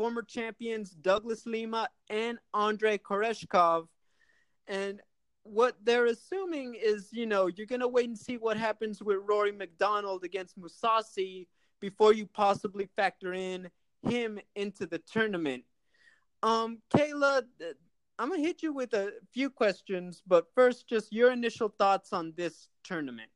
[0.00, 3.86] former champions Douglas Lima and Andrei Koreshkov.
[4.66, 4.98] And
[5.42, 9.18] what they're assuming is, you know, you're going to wait and see what happens with
[9.28, 11.48] Rory MacDonald against Mousasi
[11.80, 13.68] before you possibly factor in
[14.08, 15.64] him into the tournament.
[16.42, 17.42] Um, Kayla,
[18.18, 22.14] I'm going to hit you with a few questions, but first, just your initial thoughts
[22.14, 23.28] on this tournament.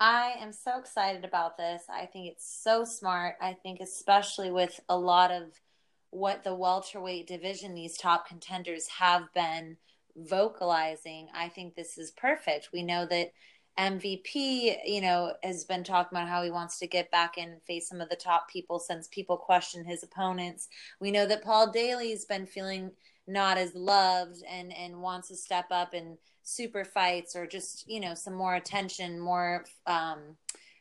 [0.00, 1.82] I am so excited about this.
[1.90, 3.36] I think it's so smart.
[3.40, 5.60] I think, especially with a lot of
[6.08, 9.76] what the welterweight division, these top contenders have been
[10.16, 12.70] vocalizing, I think this is perfect.
[12.72, 13.32] We know that
[13.78, 17.88] MVP, you know, has been talking about how he wants to get back and face
[17.88, 20.68] some of the top people since people question his opponents.
[20.98, 22.90] We know that Paul Daley's been feeling
[23.26, 26.16] not as loved and and wants to step up and
[26.50, 30.36] super fights or just you know some more attention more um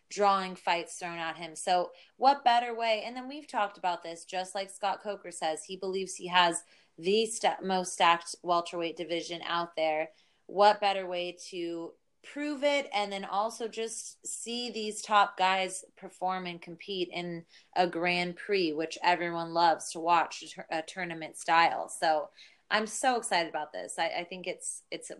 [0.09, 1.55] drawing fights thrown at him.
[1.55, 3.03] So what better way?
[3.05, 6.63] And then we've talked about this just like scott coker says he believes he has
[6.97, 10.09] the st- most stacked welterweight division out there.
[10.47, 11.91] What better way to
[12.33, 17.45] prove it and then also just see these top guys perform and compete in
[17.77, 21.87] a grand prix which everyone loves to watch a tournament style.
[21.87, 22.29] So
[22.71, 23.95] i'm so excited about this.
[23.97, 25.11] I, I think it's it's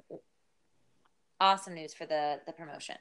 [1.40, 2.96] awesome news for the the promotion.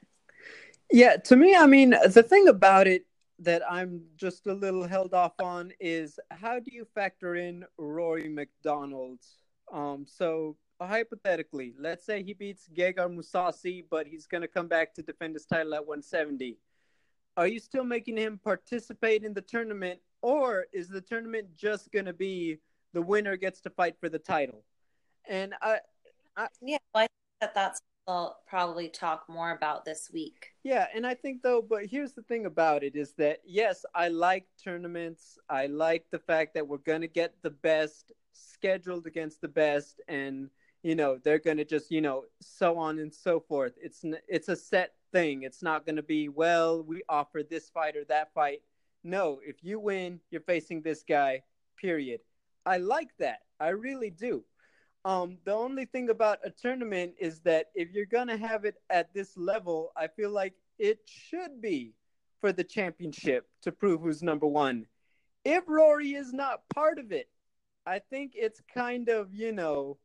[0.91, 3.05] Yeah, to me, I mean, the thing about it
[3.39, 8.27] that I'm just a little held off on is how do you factor in Rory
[8.27, 9.19] MacDonald?
[9.71, 14.93] Um, so hypothetically, let's say he beats Gegard Mousasi, but he's going to come back
[14.95, 16.57] to defend his title at 170.
[17.37, 22.05] Are you still making him participate in the tournament, or is the tournament just going
[22.05, 22.57] to be
[22.93, 24.63] the winner gets to fight for the title?
[25.27, 25.79] And I,
[26.35, 30.47] I yeah, well, I think that that's we'll probably talk more about this week.
[30.63, 34.07] Yeah, and I think though, but here's the thing about it is that yes, I
[34.07, 35.37] like tournaments.
[35.47, 40.01] I like the fact that we're going to get the best scheduled against the best
[40.07, 40.49] and
[40.81, 43.73] you know, they're going to just, you know, so on and so forth.
[43.81, 45.43] It's it's a set thing.
[45.43, 48.61] It's not going to be, well, we offer this fight or that fight.
[49.03, 51.43] No, if you win, you're facing this guy.
[51.77, 52.21] Period.
[52.65, 53.39] I like that.
[53.59, 54.45] I really do.
[55.05, 59.13] Um, the only thing about a tournament is that if you're gonna have it at
[59.13, 61.93] this level, I feel like it should be
[62.41, 64.85] for the championship to prove who's number one.
[65.45, 67.29] If Rory is not part of it,
[67.85, 69.97] I think it's kind of you know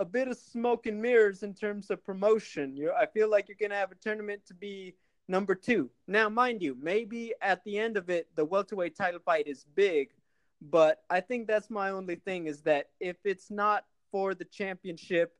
[0.00, 2.76] a bit of smoke and mirrors in terms of promotion.
[2.76, 4.94] You, I feel like you're gonna have a tournament to be
[5.26, 5.90] number two.
[6.06, 10.10] Now, mind you, maybe at the end of it, the welterweight title fight is big,
[10.62, 15.34] but I think that's my only thing is that if it's not for the championship,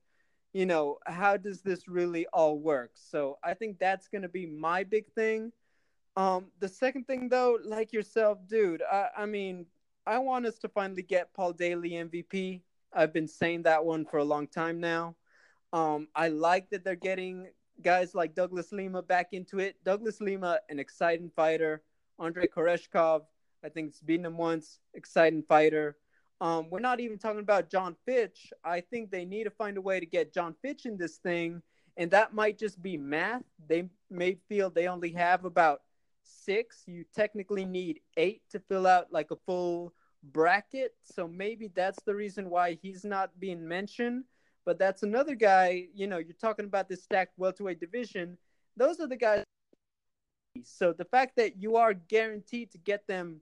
[0.52, 2.92] you know, how does this really all work?
[2.94, 5.52] So I think that's going to be my big thing.
[6.16, 9.66] Um, the second thing, though, like yourself, dude, I, I mean,
[10.06, 12.62] I want us to finally get Paul Daley MVP.
[12.92, 15.16] I've been saying that one for a long time now.
[15.72, 17.48] Um, I like that they're getting
[17.82, 19.76] guys like Douglas Lima back into it.
[19.84, 21.82] Douglas Lima, an exciting fighter.
[22.18, 23.22] andrey Koreshkov,
[23.64, 25.96] I think it's beaten him once, exciting fighter.
[26.40, 28.52] Um, we're not even talking about Jon Fitch.
[28.64, 31.62] I think they need to find a way to get Jon Fitch in this thing,
[31.96, 33.42] and that might just be math.
[33.66, 35.80] They may feel they only have about
[36.22, 36.84] six.
[36.86, 40.94] You technically need eight to fill out like a full bracket.
[41.02, 44.24] So maybe that's the reason why he's not being mentioned.
[44.64, 48.36] But that's another guy, you know, you're talking about this stacked welterweight division.
[48.76, 49.42] Those are the guys.
[50.62, 53.40] So the fact that you are guaranteed to get them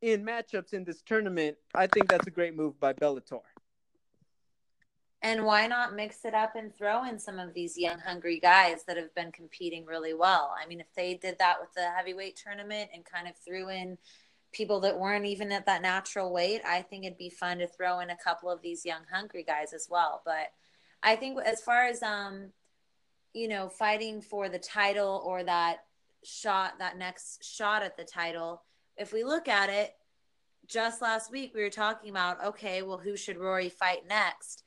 [0.00, 3.40] in matchups in this tournament, I think that's a great move by Bellator.
[5.20, 8.84] And why not mix it up and throw in some of these young, hungry guys
[8.86, 10.54] that have been competing really well?
[10.56, 13.98] I mean, if they did that with the heavyweight tournament and kind of threw in
[14.52, 17.98] people that weren't even at that natural weight, I think it'd be fun to throw
[17.98, 20.22] in a couple of these young, hungry guys as well.
[20.24, 20.52] But
[21.02, 22.52] I think as far as, um,
[23.34, 25.78] you know, fighting for the title or that
[26.22, 28.62] shot, that next shot at the title,
[28.98, 29.94] if we look at it,
[30.66, 34.64] just last week we were talking about okay, well, who should Rory fight next?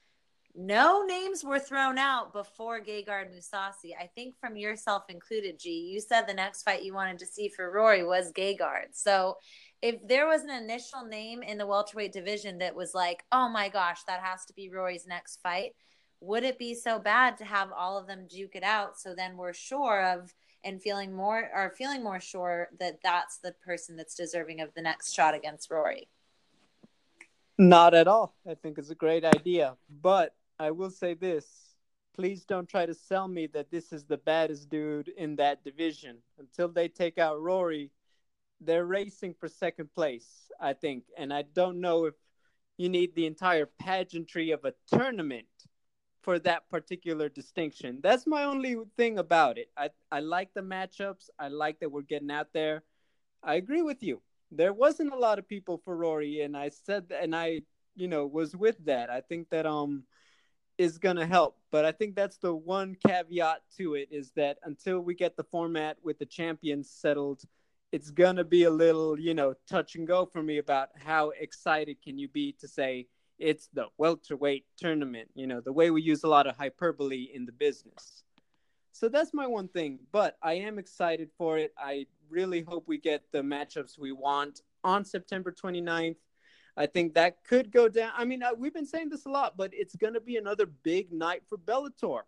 [0.54, 3.92] No names were thrown out before Gegard Mousasi.
[3.98, 5.70] I think from yourself included, G.
[5.94, 8.88] You said the next fight you wanted to see for Rory was Gegard.
[8.92, 9.38] So
[9.82, 13.70] if there was an initial name in the welterweight division that was like, oh my
[13.70, 15.72] gosh, that has to be Rory's next fight,
[16.22, 19.36] would it be so bad to have all of them duke it out so then
[19.36, 24.16] we're sure of and feeling more or feeling more sure that that's the person that's
[24.16, 26.08] deserving of the next shot against Rory.
[27.58, 28.36] Not at all.
[28.50, 31.46] I think it's a great idea, but I will say this:
[32.16, 36.18] please don't try to sell me that this is the baddest dude in that division.
[36.40, 37.92] Until they take out Rory,
[38.60, 42.14] they're racing for second place, I think, and I don't know if
[42.78, 45.48] you need the entire pageantry of a tournament
[46.22, 48.00] for that particular distinction.
[48.02, 49.70] That's my only thing about it.
[49.76, 51.30] I, I like the matchups.
[51.40, 52.84] I like that we're getting out there.
[53.44, 54.22] I agree with you.
[54.52, 57.62] There wasn't a lot of people for Rory, and I said, and I,
[57.96, 59.10] you know, was with that.
[59.10, 60.04] I think that um
[60.78, 65.00] is gonna help, but I think that's the one caveat to it is that until
[65.00, 67.44] we get the format with the champions settled,
[67.92, 72.02] it's gonna be a little, you know, touch and go for me about how excited
[72.02, 73.08] can you be to say
[73.42, 77.46] it's the welterweight tournament, you know, the way we use a lot of hyperbole in
[77.46, 78.24] the business.
[78.92, 81.74] So that's my one thing, but I am excited for it.
[81.78, 86.18] I really hope we get the matchups we want on September 29th.
[86.78, 88.12] I think that could go down.
[88.16, 90.68] I mean, uh, we've been saying this a lot, but it's going to be another
[90.68, 92.22] big night for Bellator,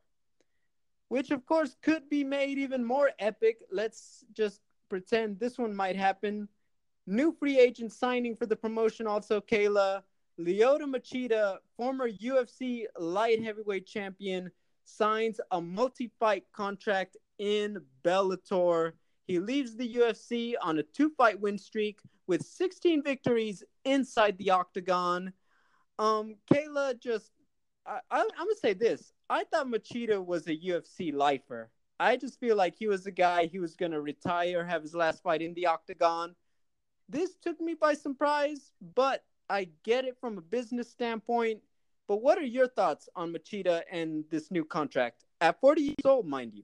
[1.10, 3.60] which of course could be made even more epic.
[3.72, 6.50] Let's just pretend this one might happen.
[7.06, 10.02] New free agent signing for the promotion, also, Kayla.
[10.40, 14.52] Lyoto Machida, former UFC light heavyweight champion,
[14.86, 18.94] signs a multi-fight contract in Bellator.
[19.28, 25.34] He leaves the UFC on a two-fight win streak with 16 victories inside the octagon.
[26.00, 27.32] Um, Kayla just,
[27.86, 29.14] I, I, I'm gonna say this.
[29.30, 31.70] I thought Machida was a UFC lifer.
[32.00, 35.22] I just feel like he was a guy he was gonna retire, have his last
[35.22, 36.36] fight in the octagon.
[37.08, 41.62] This took me by surprise, but I get it from a business standpoint,
[42.08, 46.26] but what are your thoughts on Machida and this new contract at 40 years old,
[46.26, 46.64] mind you?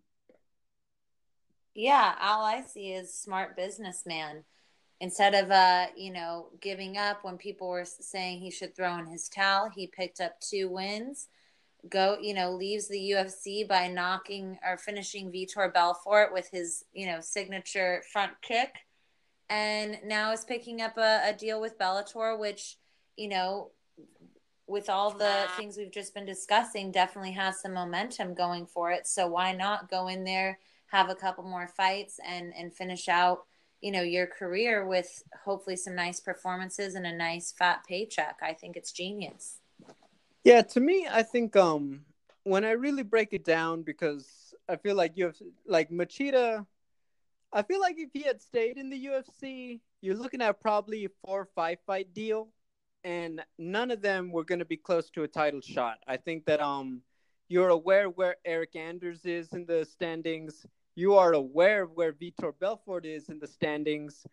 [1.76, 4.44] Yeah, all I see is smart businessman.
[5.02, 9.06] Instead of uh, you know, giving up when people were saying he should throw in
[9.06, 11.28] his towel, he picked up two wins.
[11.90, 17.06] Go, you know, leaves the UFC by knocking or finishing Vitor Belfort with his, you
[17.06, 18.74] know, signature front kick
[19.50, 22.78] and now is picking up a, a deal with Bellator, which,
[23.18, 23.72] you know,
[24.68, 29.08] with all the things we've just been discussing, definitely has some momentum going for it.
[29.08, 33.46] So why not go in there, have a couple more fights, and and finish out,
[33.82, 38.38] you know, your career with hopefully some nice performances and a nice fat paycheck.
[38.44, 39.58] I think it's genius.
[40.44, 42.06] Yeah, to me, I think um
[42.44, 46.66] when I really break it down, because I feel like you have like Machida.
[47.52, 51.10] I feel like if he had stayed in the UFC, you're looking at probably a
[51.26, 52.50] four or five fight deal,
[53.04, 55.98] and none of them were going to be close to a title shot.
[56.08, 57.02] I think that um
[57.48, 60.66] you're aware where Eryk Anders is in the standings.
[60.96, 64.24] You are aware of where Vitor Belfort is in the standings.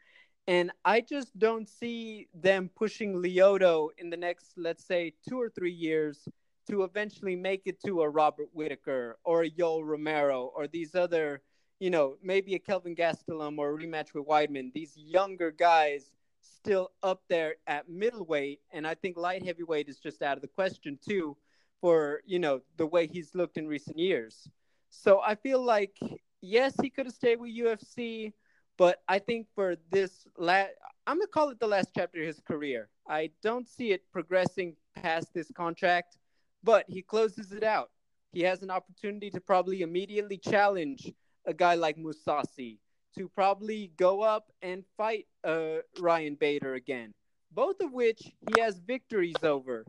[0.46, 5.48] And I just don't see them pushing Lyoto in the next, let's say, two or
[5.48, 6.28] three years
[6.68, 11.40] to eventually make it to a Robert Whitaker or a Yoel Romero or these other,
[11.78, 14.72] you know, maybe a Kelvin Gastelum or a rematch with Weidman.
[14.72, 18.60] These younger guys still up there at middleweight.
[18.72, 21.36] And I think light heavyweight is just out of the question, too,
[21.80, 24.48] for, you know, the way he's looked in recent years.
[24.90, 25.98] So I feel like,
[26.40, 28.32] yes, he could have stayed with UFC
[28.76, 30.72] but I think for this last,
[31.06, 32.88] I'm gonna call it the last chapter of his career.
[33.08, 36.18] I don't see it progressing past this contract,
[36.62, 37.90] but he closes it out.
[38.32, 41.10] He has an opportunity to probably immediately challenge
[41.46, 42.78] a guy like Mousasi
[43.16, 47.14] to probably go up and fight uh, Ryan Bader again,
[47.52, 49.84] both of which he has victories over.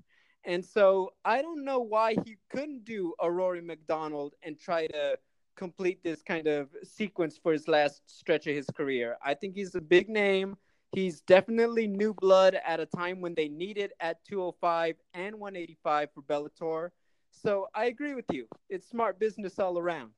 [0.45, 5.17] And so I don't know why he couldn't do a Rory MacDonald and try to
[5.57, 9.17] complete this kind of sequence for his last stretch of his career.
[9.23, 10.55] I think he's a big name.
[10.93, 16.09] He's definitely new blood at a time when they need it at 205 and 185
[16.13, 16.91] for Bellator.
[17.31, 18.47] So I agree with you.
[18.69, 20.11] It's smart business all around.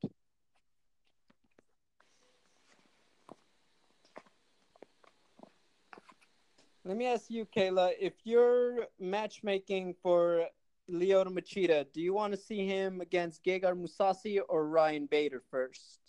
[6.89, 10.47] Let me ask you, Kayla, if you're matchmaking for
[10.89, 15.99] Lyoto Machida, do you want to see him against Gegard Mousasi or Ryan Bader first?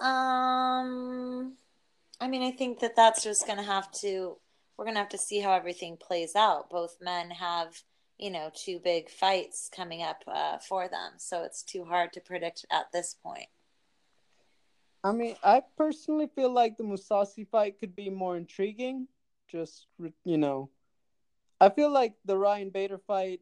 [0.00, 1.56] Um,
[2.20, 4.36] I mean, I think that that's just going to have to,
[4.78, 6.70] we're going to have to see how everything plays out.
[6.70, 7.76] Both men have,
[8.16, 11.14] you know, two big fights coming up uh, for them.
[11.16, 13.48] So it's too hard to predict at this point.
[15.04, 19.06] I mean, I personally feel like the Mousasi fight could be more intriguing.
[19.48, 19.86] Just,
[20.24, 20.70] you know,
[21.60, 23.40] I feel like the Ryan Bader fight,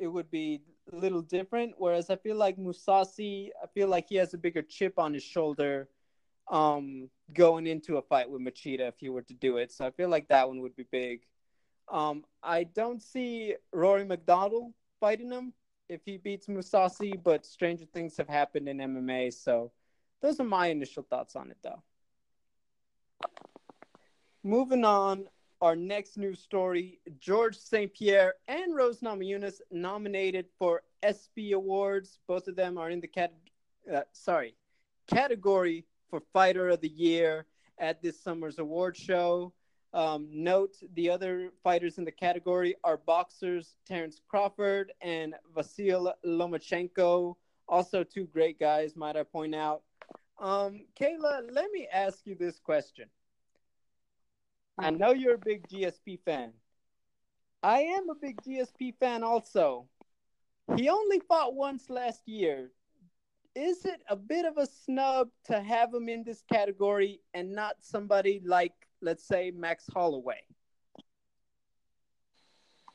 [0.00, 0.62] it would be
[0.92, 1.74] a little different.
[1.78, 5.22] Whereas I feel like Mousasi, I feel like he has a bigger chip on his
[5.22, 5.88] shoulder
[6.50, 9.70] um, going into a fight with Machida if he were to do it.
[9.70, 11.20] So I feel like that one would be big.
[11.88, 15.52] Um, I don't see Rory MacDonald fighting him
[15.88, 19.32] if he beats Mousasi, but stranger things have happened in MMA.
[19.32, 19.70] So
[20.24, 21.82] those are my initial thoughts on it, though.
[24.42, 25.26] Moving on,
[25.60, 27.92] our next news story George St.
[27.92, 32.18] Pierre and Rose Namajunas nominated for ESPY Awards.
[32.26, 33.34] Both of them are in the cat-
[33.92, 34.56] uh, sorry,
[35.08, 37.44] category for Fighter of the Year
[37.78, 39.52] at this summer's award show.
[39.92, 47.36] Um, note the other fighters in the category are boxers Terence Crawford and Vasyl Lomachenko.
[47.68, 49.82] Also, two great guys, might I point out.
[50.38, 53.08] Um, Kayla, let me ask you this question.
[54.78, 56.52] I know you're a big GSP fan.
[57.62, 59.88] I am a big GSP fan also.
[60.76, 62.70] He only fought once last year.
[63.54, 67.76] Is it a bit of a snub to have him in this category and not
[67.80, 70.42] somebody like, let's say, Max Holloway?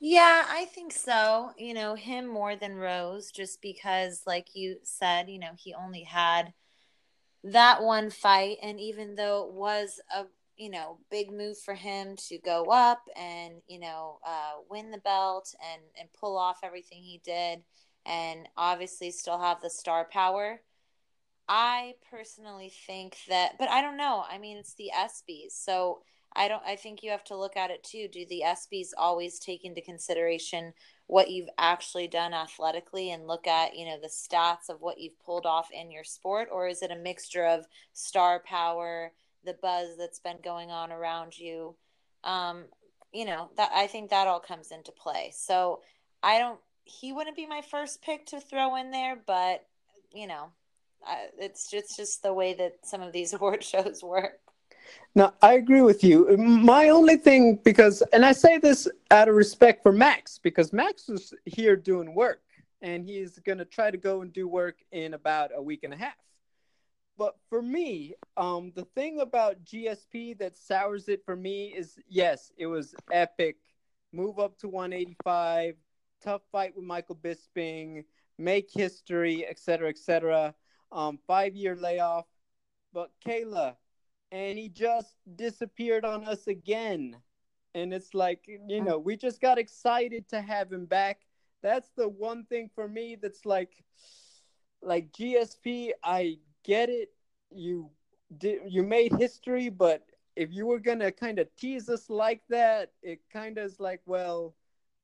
[0.02, 1.52] Yeah, I think so.
[1.58, 6.04] You know, him more than Rose, just because, like you said, you know, he only
[6.04, 6.54] had
[7.44, 8.58] that one fight.
[8.62, 10.26] And even though it was a
[10.60, 14.98] you know, big move for him to go up and, you know, uh, win the
[14.98, 17.64] belt and, and pull off everything he did
[18.06, 20.60] and obviously still have the star power.
[21.48, 24.26] I personally think that, but I don't know.
[24.30, 25.52] I mean, it's the ESPYs.
[25.54, 26.02] So
[26.36, 28.10] I don't, I think you have to look at it too.
[28.12, 30.74] Do the ESPYs always take into consideration
[31.10, 35.20] what you've actually done athletically and look at, you know, the stats of what you've
[35.20, 36.48] pulled off in your sport?
[36.52, 39.12] Or is it a mixture of star power?
[39.46, 41.76] the buzz that's been going on around you
[42.24, 42.66] um
[43.14, 45.80] you know that i think that all comes into play so
[46.22, 49.66] i don't he wouldn't be my first pick to throw in there but
[50.12, 50.52] you know
[51.06, 54.40] I, it's just just the way that some of these award shows work
[55.16, 56.36] no, I agree with you.
[56.38, 61.10] My only thing, because, and I say this out of respect for Max, because Max
[61.10, 62.42] is here doing work
[62.82, 65.94] and he's going to try to go and do work in about a week and
[65.94, 66.14] a half.
[67.18, 72.52] But for me, um, the thing about GSP that sours it for me is yes,
[72.58, 73.58] it was epic.
[74.14, 75.76] Move up to 185,
[76.24, 78.06] tough fight with Michael Bisping,
[78.38, 80.56] make history, etc., etc.
[80.94, 82.26] Um, five year layoff.
[82.94, 83.76] But Kayla,
[84.32, 87.22] and he just disappeared on us again.
[87.76, 91.28] and it's like you know we just got excited to have him back.
[91.62, 93.84] That's the one thing for me that's like,
[94.82, 95.92] like GSP.
[96.04, 97.10] I get it.
[97.52, 97.92] You
[98.38, 100.06] did you made history, but
[100.36, 104.02] if you were gonna kind of tease us like that, it kind of is like,
[104.06, 104.56] well,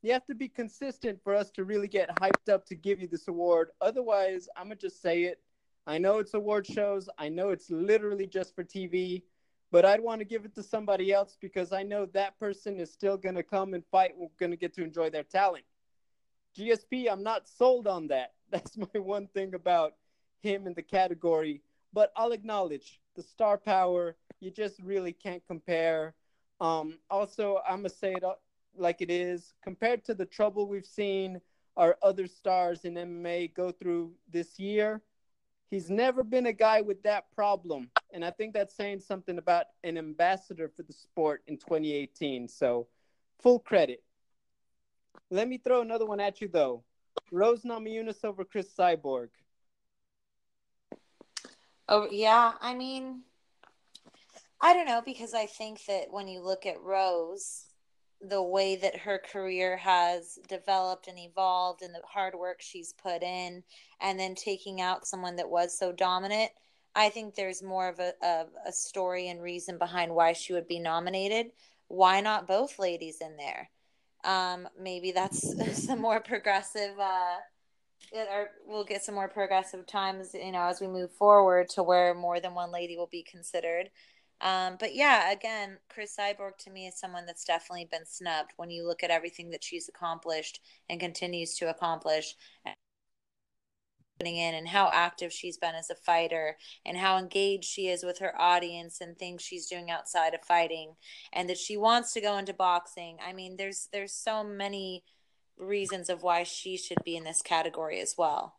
[0.01, 3.07] you have to be consistent for us to really get hyped up to give you
[3.07, 3.71] this award.
[3.81, 5.41] Otherwise, I'm gonna just say it.
[5.87, 7.09] I know it's award shows.
[7.17, 9.23] I know it's literally just for TV,
[9.71, 12.91] but I'd want to give it to somebody else because I know that person is
[12.91, 14.13] still gonna come and fight.
[14.17, 15.65] We're gonna get to enjoy their talent.
[16.57, 18.33] GSP, I'm not sold on that.
[18.49, 19.93] That's my one thing about
[20.41, 21.61] him in the category.
[21.93, 24.15] But I'll acknowledge the star power.
[24.39, 26.15] You just really can't compare.
[26.59, 28.23] Um, also, I'm gonna say it
[28.77, 31.41] like it is compared to the trouble we've seen
[31.77, 35.01] our other stars in MMA go through this year.
[35.69, 37.89] He's never been a guy with that problem.
[38.13, 42.47] And I think that's saying something about an ambassador for the sport in 2018.
[42.47, 42.87] So,
[43.41, 44.03] full credit.
[45.31, 46.83] Let me throw another one at you, though.
[47.31, 49.29] Rose Namajunas over Cris Cyborg.
[51.89, 52.53] Oh, yeah.
[52.61, 53.23] I mean,
[54.61, 57.65] I don't know because I think that when you look at Rose,
[58.21, 63.21] the way that her career has developed and evolved and the hard work she's put
[63.21, 63.63] in
[64.01, 66.51] and then taking out someone that was so dominant
[66.95, 70.67] i think there's more of a, of a story and reason behind why she would
[70.67, 71.51] be nominated.
[71.87, 73.69] Why not both ladies in there?
[74.23, 77.35] Um, maybe that's some more progressive uh,
[78.13, 82.13] or we'll get some more progressive times you know as we move forward to where
[82.13, 83.89] more than one lady will be considered
[84.41, 88.69] um, but yeah, again, Cris Cyborg to me is someone that's definitely been snubbed when
[88.69, 90.59] you look at everything that she's accomplished
[90.89, 92.35] and continues to accomplish
[94.23, 98.19] in and how active she's been as a fighter and how engaged she is with
[98.19, 100.93] her audience and things she's doing outside of fighting
[101.33, 103.17] and that she wants to go into boxing.
[103.25, 105.03] I mean, there's there's so many
[105.57, 108.55] reasons of why she should be in this category as well.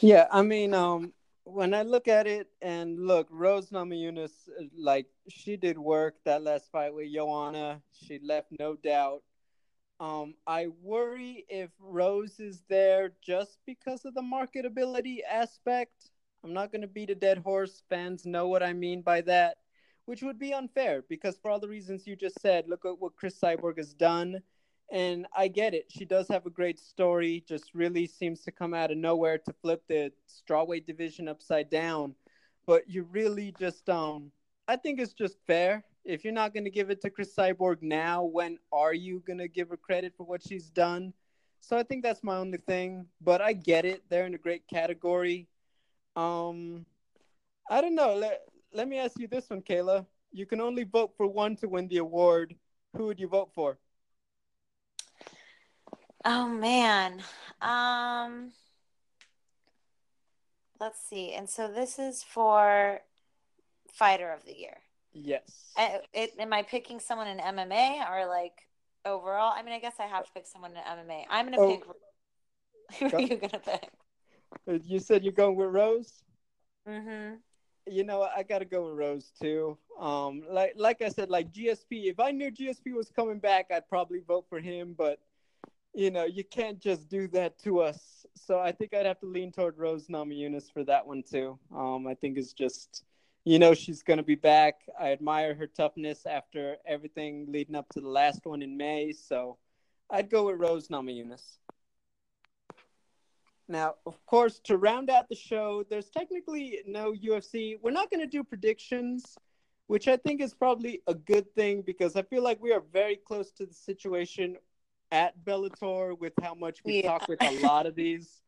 [0.00, 1.12] Yeah, I mean, um,
[1.46, 4.32] when I look at it and look, Rose Namajunas,
[4.76, 7.80] like she did work that last fight with Joanna.
[7.92, 9.22] She left no doubt.
[10.00, 16.10] Um, I worry if Rose is there just because of the marketability aspect.
[16.42, 17.84] I'm not going to beat a dead horse.
[17.88, 19.58] Fans know what I mean by that,
[20.04, 23.14] which would be unfair because for all the reasons you just said, look at what
[23.14, 24.42] Cris Cyborg has done
[24.90, 25.86] and I get it.
[25.88, 27.44] She does have a great story.
[27.46, 32.14] Just really seems to come out of nowhere to flip the strawweight division upside down.
[32.66, 34.30] But you really just um,
[34.68, 35.84] I think it's just fair.
[36.04, 39.38] If you're not going to give it to Cris Cyborg now, when are you going
[39.38, 41.12] to give her credit for what she's done?
[41.60, 43.06] So I think that's my only thing.
[43.20, 44.04] But I get it.
[44.08, 45.48] They're in a great category.
[46.14, 46.86] Um,
[47.68, 48.14] I don't know.
[48.14, 50.06] Let Let me ask you this one, Kayla.
[50.32, 52.54] You can only vote for one to win the award.
[52.96, 53.78] Who would you vote for?
[56.28, 57.22] Oh man.
[57.62, 58.50] Um
[60.80, 61.32] let's see.
[61.32, 63.00] And so this is for
[63.92, 64.76] fighter of the year.
[65.12, 65.70] Yes.
[65.76, 68.52] I, it, am I picking someone in MMA or like
[69.04, 69.52] overall?
[69.56, 71.24] I mean, I guess I have to pick someone in MMA.
[71.30, 71.76] I'm gonna oh.
[71.76, 73.10] pick.
[73.10, 73.88] Who are you gonna pick?
[74.68, 76.24] Uh, you said you're going with Rose.
[76.88, 77.36] Mm-hmm.
[77.86, 79.78] You know, I gotta go with Rose too.
[79.98, 82.10] Um, like like I said, like GSP.
[82.10, 84.94] If I knew GSP was coming back, I'd probably vote for him.
[84.98, 85.20] But
[85.96, 88.26] you know, you can't just do that to us.
[88.34, 91.58] So I think I'd have to lean toward Rose Namajunas for that one too.
[91.74, 93.02] Um, I think it's just,
[93.44, 94.74] you know, she's gonna be back.
[95.00, 99.12] I admire her toughness after everything leading up to the last one in May.
[99.12, 99.56] So
[100.10, 101.56] I'd go with Rose Namajunas.
[103.66, 107.78] Now, of course, to round out the show, there's technically no UFC.
[107.82, 109.36] We're not going to do predictions,
[109.88, 113.16] which I think is probably a good thing because I feel like we are very
[113.16, 114.56] close to the situation
[115.12, 117.10] at Bellator with how much we yeah.
[117.10, 118.40] talk with a lot of these.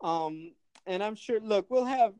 [0.00, 0.52] Um,
[0.86, 2.14] and I'm sure, look, we'll have,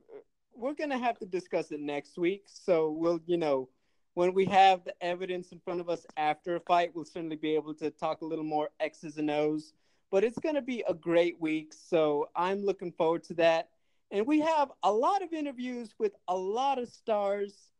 [0.55, 2.45] we're going to have to discuss it next week.
[2.47, 3.69] So we'll, you know,
[4.15, 7.55] when we have the evidence in front of us after a fight, we'll certainly be
[7.55, 9.73] able to talk a little more X's and O's.
[10.11, 11.73] But it's going to be a great week.
[11.73, 13.71] So I'm looking forward to that.
[14.11, 17.73] And we have a lot of interviews with a lot of stars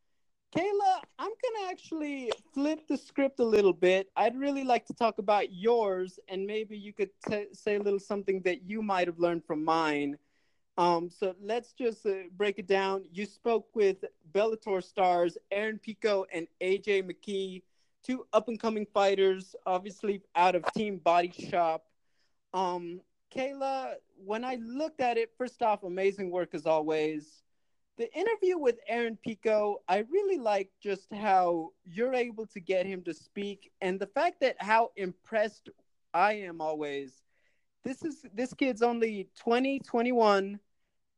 [0.55, 4.09] Kayla, I'm going to actually flip the script a little bit.
[4.17, 7.99] I'd really like to talk about yours, and maybe you could t- say a little
[7.99, 10.17] something that you might have learned from mine.
[10.79, 13.05] Um, so let's just uh, break it down.
[13.13, 17.63] You spoke with Bellator stars Aaron Pico and AJ McKee,
[18.05, 21.85] two up and coming fighters, obviously out of Team Body Shop.
[22.53, 23.01] Um,
[23.35, 23.95] Kayla,
[24.25, 27.44] when I looked at it, first off, amazing work as always.
[27.97, 33.03] The interview with Aaron Pico, I really like just how you're able to get him
[33.05, 35.71] to speak and the fact that how impressed
[36.13, 37.23] I am always.
[37.85, 40.59] This is this kid's only 20, 21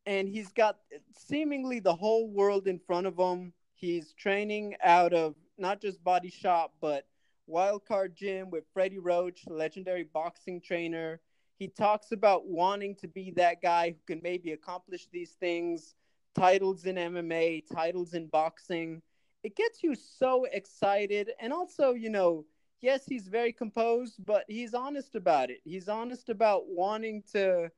[0.05, 0.79] and he's got
[1.17, 3.53] seemingly the whole world in front of him.
[3.75, 7.07] He's training out of not just Body Shop but
[7.49, 11.21] Wildcard Gym with Freddie Roach, legendary boxing trainer.
[11.59, 15.95] He talks about wanting to be that guy who can maybe accomplish these things
[16.37, 19.03] titles in MMA, titles in boxing.
[19.43, 21.31] It gets you so excited.
[21.41, 22.45] And also, you know,
[22.81, 25.61] yes, he's very composed, but he's honest about it.
[25.65, 27.71] He's honest about wanting to,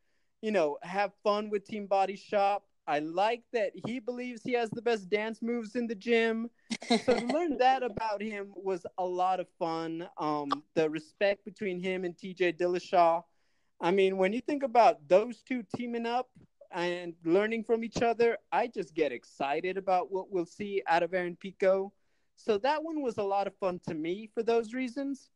[0.43, 2.65] you know, have fun with Team Body Shop.
[2.87, 6.49] I like that he believes he has the best dance moves in the gym.
[6.89, 10.09] So to learn that about him was a lot of fun.
[10.17, 13.23] Um, the respect between him and TJ Dillashaw.
[13.81, 16.31] I mean, when you think about those two teaming up,
[16.71, 21.15] and learning from each other, I just get excited about what we'll see out of
[21.15, 21.93] Aaron Pico.
[22.37, 25.31] So that one was a lot of fun to me for those reasons.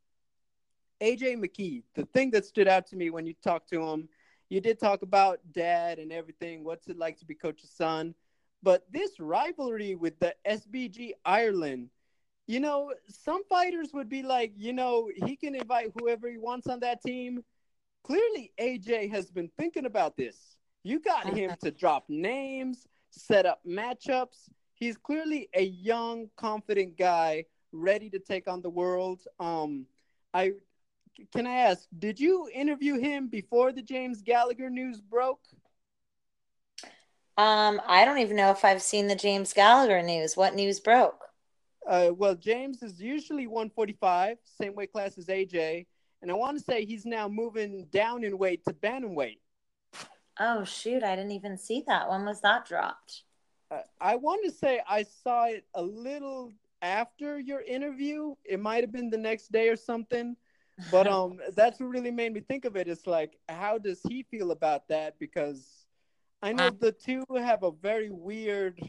[1.01, 4.07] AJ McKee, the thing that stood out to me when you talked to him,
[4.49, 6.63] you did talk about dad and everything.
[6.63, 8.13] What's it like to be coach's son?
[8.61, 11.89] But this rivalry with the SBG Ireland,
[12.47, 16.67] you know, some fighters would be like, you know, he can invite whoever he wants
[16.67, 17.43] on that team.
[18.03, 20.52] Clearly, AJ has been thinking about this
[20.83, 24.49] you got him to drop names, set up matchups.
[24.73, 29.21] He's clearly a young, confident guy ready to take on the world.
[29.39, 29.85] Um,
[30.33, 30.53] I
[31.31, 35.41] can I ask, did you interview him before the James Gallagher news broke?
[37.37, 40.37] Um, I don't even know if I've seen the James Gallagher news.
[40.37, 41.19] What news broke?
[41.87, 45.85] Uh, well, James is usually 145, same weight class as AJ,
[46.21, 49.39] and I want to say he's now moving down in weight to bantamweight.
[50.39, 51.03] Oh shoot!
[51.03, 52.09] I didn't even see that.
[52.09, 53.23] When was that dropped?
[53.69, 58.35] Uh, I want to say I saw it a little after your interview.
[58.43, 60.35] It might have been the next day or something.
[60.91, 62.87] But um, that's what really made me think of it.
[62.87, 65.17] It's like, how does he feel about that?
[65.19, 65.85] Because
[66.41, 68.79] I know the two have a very weird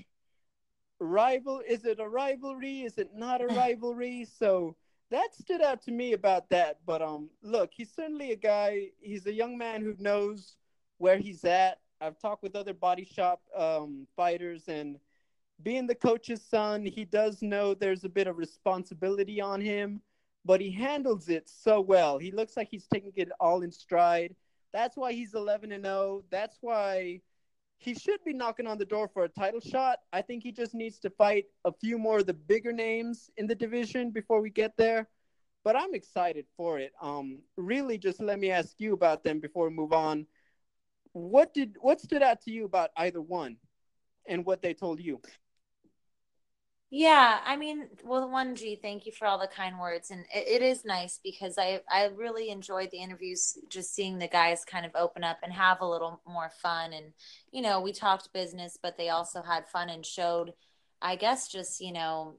[0.99, 1.63] rival.
[1.67, 2.83] Is it a rivalry?
[2.83, 4.27] Is it not a rivalry?
[4.39, 4.77] So
[5.11, 6.79] that stood out to me about that.
[6.85, 8.89] But um, look, he's certainly a guy.
[9.01, 10.57] He's a young man who knows
[10.99, 11.79] where he's at.
[12.01, 14.99] I've talked with other body shop um, fighters, and
[15.63, 20.01] being the coach's son, he does know there's a bit of responsibility on him,
[20.45, 22.19] but he handles it so well.
[22.19, 24.35] He looks like he's taking it all in stride.
[24.73, 26.25] That's why he's 11 and 0.
[26.31, 27.21] That's why
[27.79, 30.01] he should be knocking on the door for a title shot.
[30.13, 33.47] I think he just needs to fight a few more of the bigger names in
[33.47, 35.09] the division before we get there.
[35.63, 36.93] But I'm excited for it.
[37.01, 40.27] Um, really, just let me ask you about them before we move on
[41.15, 43.57] what did what stood out to you about either one
[44.27, 45.21] and what they told you?
[46.91, 50.11] Yeah i mean well one g thank you for all the kind words.
[50.11, 54.29] And it, it is nice because i i really enjoyed the interviews just seeing the
[54.29, 56.93] guys kind of open up and have a little more fun.
[56.93, 57.07] And
[57.51, 60.53] you know we talked business but they also had fun and showed
[61.01, 62.35] i guess just you know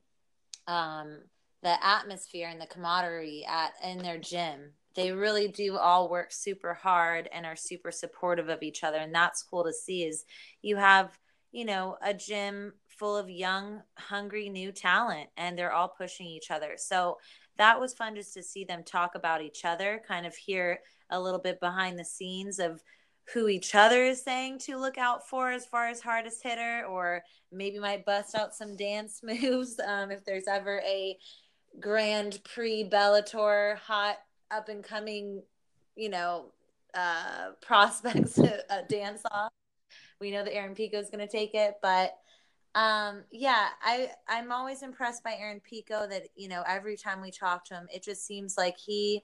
[0.67, 1.19] um
[1.63, 6.73] the atmosphere and the camaraderie at in their gym they really do all work super
[6.73, 10.25] hard and are super supportive of each other and that's cool to see is
[10.61, 11.17] you have
[11.51, 16.51] you know a gym full of young hungry new talent and they're all pushing each
[16.51, 16.73] other.
[16.77, 17.17] So
[17.57, 20.79] that was fun just to see them talk about each other kind of hear
[21.09, 22.81] a little bit behind the scenes of
[23.33, 27.21] who each other is saying to look out for as far as hardest hitter or
[27.51, 31.17] maybe might bust out some dance moves um, if there's ever a
[31.79, 34.17] grand prix bellator hot
[34.55, 35.43] up and coming,
[35.95, 36.51] you know,
[36.93, 39.51] uh, prospects uh, dance off.
[40.19, 42.15] We know that Aaron Pico is going to take it, but
[42.73, 46.07] um, yeah, I I'm always impressed by Aaron Pico.
[46.07, 49.23] That you know, every time we talk to him, it just seems like he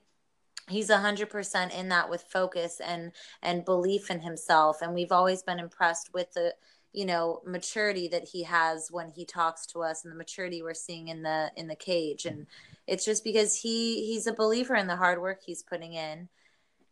[0.69, 3.11] he's a hundred percent in that with focus and
[3.41, 4.81] and belief in himself.
[4.81, 6.53] And we've always been impressed with the
[6.93, 10.73] you know maturity that he has when he talks to us and the maturity we're
[10.73, 12.25] seeing in the in the cage.
[12.25, 12.47] And
[12.87, 16.29] it's just because he he's a believer in the hard work he's putting in.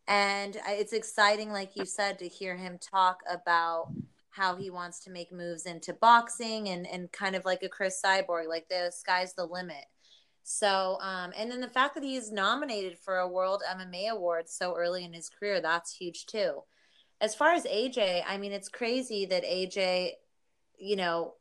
[0.08, 3.92] And it's exciting like you said to hear him talk about
[4.32, 8.02] how he wants to make moves into boxing and and kind of like a cris
[8.04, 9.86] Cyborg like the sky's the limit.
[10.44, 14.76] So um and then the fact that he's nominated for a world MMA award so
[14.76, 16.64] early in his career that's huge too
[17.22, 20.14] as far as AJ I mean it's crazy that AJ
[20.78, 21.34] you know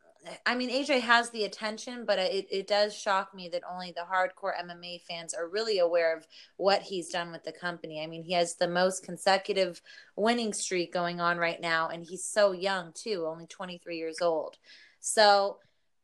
[0.45, 4.03] I mean, AJ has the attention, but it, it does shock me that only the
[4.03, 6.27] hardcore MMA fans are really aware of
[6.57, 8.03] what he's done with the company.
[8.03, 9.81] I mean, he has the most consecutive
[10.17, 14.59] winning streak going on right now, and he's so young, too, only 23 years old.
[15.01, 15.59] So,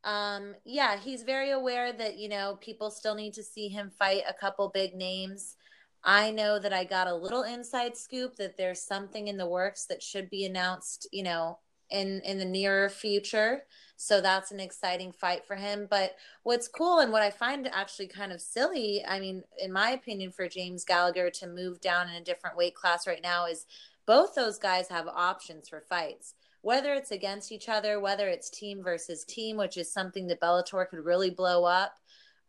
[0.05, 4.23] um, yeah, he's very aware that, you know, people still need to see him fight
[4.29, 5.57] a couple big names.
[6.05, 9.87] I know that I got a little inside scoop that there's something in the works
[9.87, 11.59] that should be announced, you know,
[11.91, 13.63] in in the near future.
[13.97, 15.87] So that's an exciting fight for him.
[15.89, 19.91] But what's cool and what I find actually kind of silly, I mean, in my
[19.91, 23.67] opinion, for James Gallagher to move down in a different weight class right now is
[24.07, 26.35] both those guys have options for fights.
[26.61, 30.89] Whether it's against each other, whether it's team versus team, which is something that Bellator
[30.89, 31.99] could really blow up,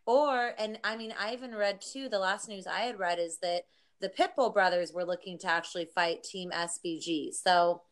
[0.06, 2.08] or and I mean, I even read too.
[2.08, 3.62] The last news I had read is that
[4.00, 7.34] the Pitbull brothers were looking to actually fight Team SBG.
[7.34, 7.82] So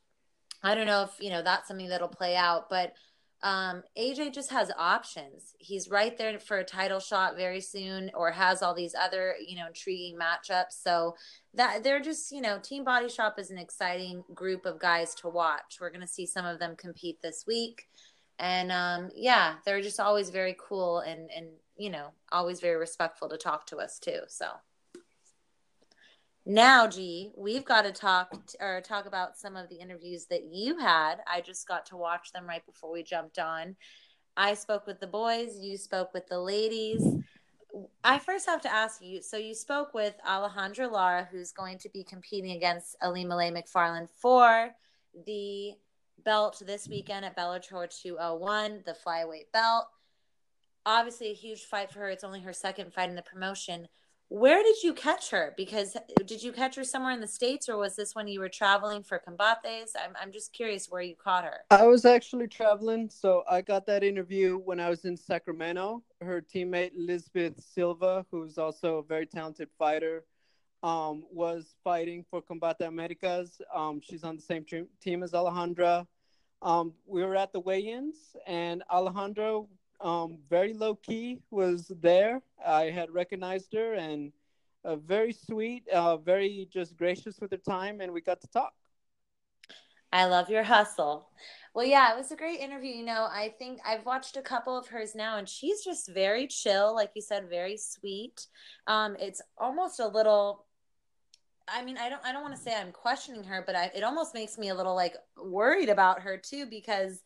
[0.62, 2.94] I don't know if you know that's something that'll play out, but
[3.42, 5.54] um, AJ just has options.
[5.58, 9.56] He's right there for a title shot very soon, or has all these other you
[9.56, 10.82] know intriguing matchups.
[10.82, 11.16] So
[11.52, 15.28] that they're just you know Team Body Shop is an exciting group of guys to
[15.28, 15.78] watch.
[15.80, 17.86] We're going to see some of them compete this week,
[18.38, 23.28] and um, yeah, they're just always very cool and and you know always very respectful
[23.28, 24.20] to talk to us too.
[24.28, 24.46] So.
[26.46, 30.44] Now, G, we've got to talk t- or talk about some of the interviews that
[30.52, 31.20] you had.
[31.26, 33.76] I just got to watch them right before we jumped on.
[34.36, 37.02] I spoke with the boys, you spoke with the ladies.
[38.04, 41.88] I first have to ask you so you spoke with Alejandra Lara, who's going to
[41.88, 44.70] be competing against Ilima-Lei Macfarlane for
[45.26, 45.72] the
[46.24, 49.86] belt this weekend at Bellator 201, the flyweight belt.
[50.86, 52.08] Obviously, a huge fight for her.
[52.10, 53.88] It's only her second fight in the promotion
[54.28, 55.54] where did you catch her?
[55.56, 58.48] Because did you catch her somewhere in the States or was this when you were
[58.48, 59.92] traveling for combates?
[59.94, 61.60] I'm, I'm just curious where you caught her.
[61.70, 63.10] I was actually traveling.
[63.10, 66.02] So I got that interview when I was in Sacramento.
[66.20, 70.24] Her teammate, Lisbeth Silva, who's also a very talented fighter,
[70.82, 73.60] um, was fighting for Combate Americas.
[73.74, 74.64] Um, she's on the same
[75.00, 76.06] team as Alejandra.
[76.62, 79.66] Um, we were at the weigh ins, and Alejandra
[80.04, 82.42] um, very low key, was there.
[82.64, 84.32] I had recognized her and
[84.84, 88.74] uh, very sweet, uh, very just gracious with her time, and we got to talk.
[90.12, 91.30] I love your hustle.
[91.74, 92.94] Well, yeah, it was a great interview.
[92.94, 96.46] You know, I think I've watched a couple of hers now, and she's just very
[96.46, 98.46] chill, like you said, very sweet.
[98.86, 100.66] Um, it's almost a little.
[101.66, 102.24] I mean, I don't.
[102.24, 104.74] I don't want to say I'm questioning her, but I, it almost makes me a
[104.74, 107.22] little like worried about her too, because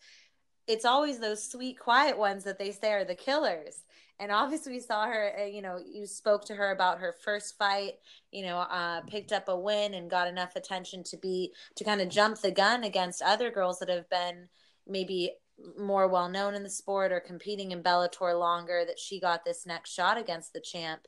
[0.68, 3.82] it's always those sweet, quiet ones that they say are the killers.
[4.20, 5.32] And obviously, we saw her.
[5.40, 7.94] Uh, you know, you spoke to her about her first fight.
[8.32, 12.00] You know, uh, picked up a win and got enough attention to be to kind
[12.00, 14.48] of jump the gun against other girls that have been
[14.86, 15.32] maybe
[15.78, 18.84] more well known in the sport or competing in Bellator longer.
[18.84, 21.02] That she got this next shot against the champ.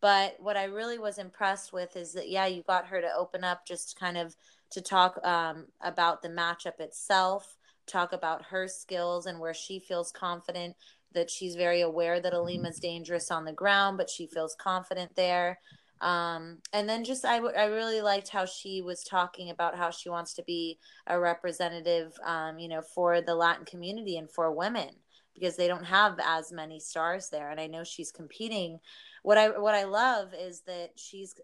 [0.00, 3.44] But what I really was impressed with is that yeah, you got her to open
[3.44, 4.34] up just kind of
[4.70, 7.55] to talk um, about the matchup itself
[7.86, 10.76] talk about her skills and where she feels confident
[11.12, 15.14] that she's very aware that Ilima is dangerous on the ground, but she feels confident
[15.16, 15.58] there.
[16.00, 20.10] Um, and then just I, I really liked how she was talking about how she
[20.10, 24.90] wants to be a representative, um, you know, for the Latin community and for women
[25.34, 27.50] because they don't have as many stars there.
[27.50, 28.78] And I know she's competing.
[29.22, 31.34] What I what I love is that she's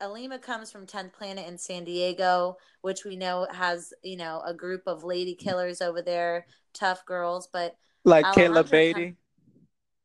[0.00, 4.54] Ilima comes from 10th Planet in San Diego, which we know has, you know, a
[4.54, 9.16] group of lady killers over there, tough girls, but like Alejandra Kayla Beatty.
[9.16, 9.16] Com-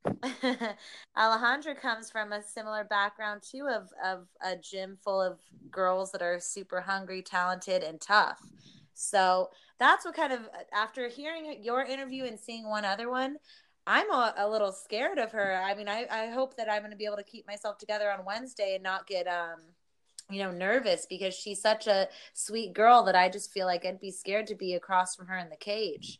[1.17, 5.39] Alejandra comes from a similar background too of of a gym full of
[5.71, 8.39] girls that are super hungry, talented, and tough.
[8.93, 10.41] So that's what kind of
[10.73, 13.37] after hearing your interview and seeing one other one,
[13.87, 15.55] I'm a, a little scared of her.
[15.55, 18.11] I mean, I, I hope that I'm going to be able to keep myself together
[18.11, 19.59] on Wednesday and not get um
[20.29, 23.99] you know, nervous because she's such a sweet girl that I just feel like I'd
[23.99, 26.19] be scared to be across from her in the cage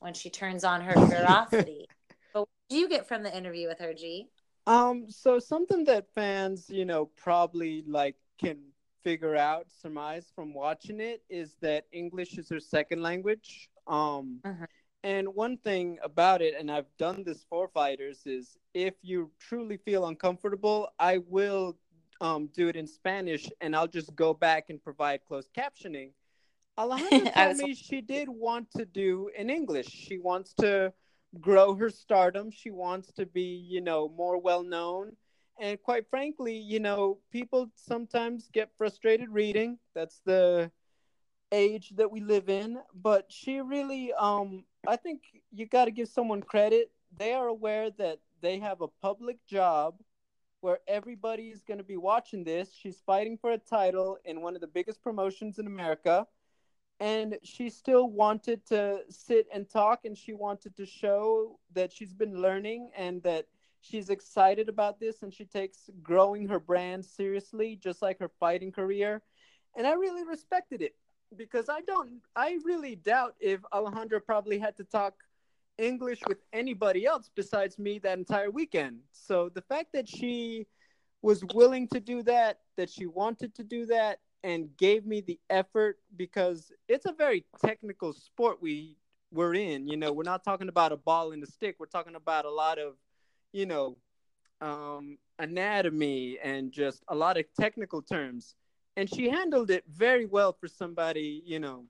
[0.00, 1.86] when she turns on her ferocity.
[2.34, 4.28] but what do you get from the interview with her, G?
[4.66, 8.58] Um, so something that fans, you know, probably like can
[9.04, 13.68] figure out, surmise from watching it is that English is her second language.
[13.86, 14.66] Um, uh-huh.
[15.04, 19.76] and one thing about it, and I've done this for fighters, is if you truly
[19.76, 21.76] feel uncomfortable, I will
[22.20, 26.10] um, do it in Spanish, and I'll just go back and provide closed captioning.
[26.78, 29.86] Alejandra told me she did want to do in English.
[29.86, 30.92] She wants to
[31.40, 32.50] grow her stardom.
[32.50, 35.12] She wants to be, you know, more well known.
[35.58, 39.78] And quite frankly, you know, people sometimes get frustrated reading.
[39.94, 40.70] That's the
[41.50, 42.78] age that we live in.
[42.94, 46.90] But she really, um, I think you got to give someone credit.
[47.16, 49.94] They are aware that they have a public job
[50.66, 52.74] where everybody is going to be watching this.
[52.74, 56.26] She's fighting for a title in one of the biggest promotions in America.
[56.98, 62.12] And she still wanted to sit and talk and she wanted to show that she's
[62.12, 63.46] been learning and that
[63.80, 68.72] she's excited about this and she takes growing her brand seriously, just like her fighting
[68.72, 69.22] career.
[69.76, 70.96] And I really respected it
[71.36, 75.14] because I don't, I really doubt if Alejandra probably had to talk
[75.78, 79.00] English with anybody else besides me that entire weekend.
[79.12, 80.66] So the fact that she
[81.22, 85.40] was willing to do that, that she wanted to do that, and gave me the
[85.50, 88.96] effort because it's a very technical sport we
[89.32, 89.88] we're in.
[89.88, 91.76] You know, we're not talking about a ball and a stick.
[91.78, 92.94] We're talking about a lot of,
[93.52, 93.96] you know,
[94.60, 98.54] um, anatomy and just a lot of technical terms.
[98.96, 101.84] And she handled it very well for somebody, you know,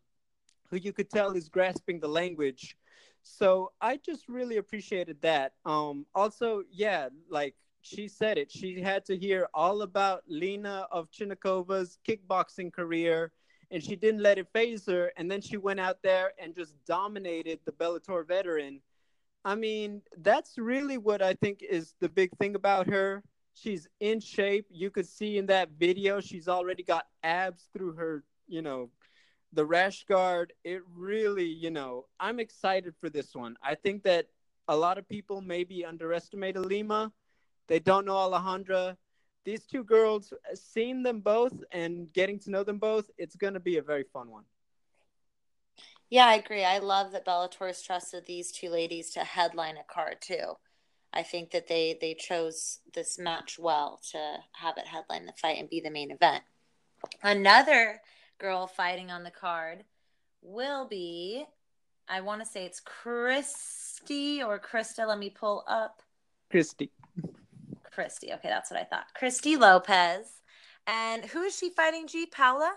[0.70, 2.76] who you could tell is grasping the language
[3.27, 5.55] so I just really appreciated that.
[5.64, 11.99] Um, also, yeah, like she said it, she had to hear all about Lena Ovchynnikova's
[12.09, 13.33] kickboxing career,
[13.70, 15.12] and she didn't let it phase her.
[15.16, 18.81] And then she went out there and just dominated the Bellator veteran.
[19.45, 23.24] I mean, that's really what I think is the big thing about her.
[23.55, 24.66] She's in shape.
[24.70, 28.91] You could see in that video, she's already got abs through her, you know,
[29.57, 33.57] the rash guard, it really, you know, I'm excited for this one.
[33.62, 34.26] I think that
[34.68, 37.11] a lot of people maybe underestimate Lima.
[37.66, 38.96] They don't know Alejandra.
[39.44, 43.61] These two girls, seeing them both and getting to know them both, it's going to
[43.61, 44.44] be a very fun one.
[46.11, 46.64] Yeah, I agree.
[46.64, 50.59] I love that Bellator's trusted these two ladies to headline a card too.
[51.12, 55.59] I think that they they chose this match well to have it headline the fight
[55.59, 56.44] and be the main event.
[57.22, 58.02] Another
[58.39, 59.84] girl fighting on the card
[60.43, 61.45] will be,
[62.09, 65.07] I want to say it's Christy or Krista.
[65.07, 66.03] Let me pull up.
[66.51, 66.91] Christy.
[67.93, 68.32] Christy.
[68.32, 69.07] Okay, that's what I thought.
[69.14, 70.26] Christy Lopez.
[70.87, 72.26] And who is she fighting, G?
[72.26, 72.74] Paula?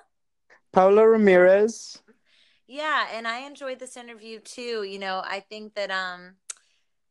[0.72, 2.02] Paula Ramirez.
[2.68, 4.84] Yeah, and I enjoyed this interview too.
[4.84, 6.36] You know, I think that um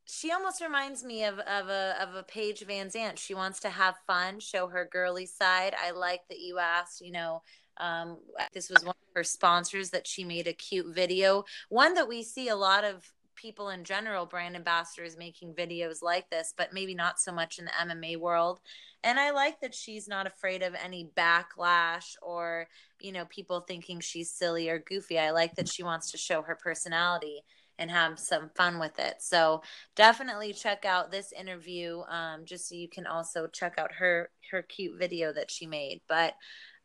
[0.05, 3.19] she almost reminds me of, of a of a Paige VanZant.
[3.19, 5.75] She wants to have fun, show her girly side.
[5.79, 7.43] I like that you asked, you know,
[7.79, 8.19] um,
[8.53, 11.45] this was one of her sponsors that she made a cute video.
[11.69, 16.29] One that we see a lot of people in general, brand ambassadors making videos like
[16.29, 18.61] this, but maybe not so much in the MMA world.
[19.05, 22.67] And I like that she's not afraid of any backlash or,
[23.01, 25.19] you know, people thinking she's silly or goofy.
[25.19, 27.45] I like that she wants to show her personality
[27.79, 29.17] and have some fun with it.
[29.21, 29.63] So
[29.95, 34.63] definitely check out this interview, um, just so you can also check out her her
[34.63, 36.01] cute video that she made.
[36.09, 36.35] But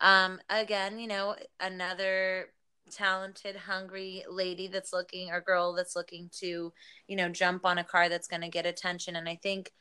[0.04, 2.50] um, again, you know, another
[2.92, 6.74] talented, hungry lady that's looking or girl that's looking to,
[7.08, 9.16] you know, jump on a car that's going to get attention.
[9.16, 9.72] And I think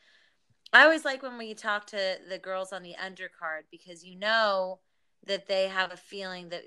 [0.73, 4.79] I always like when we talk to the girls on the undercard because you know
[5.27, 6.63] that they have a feeling that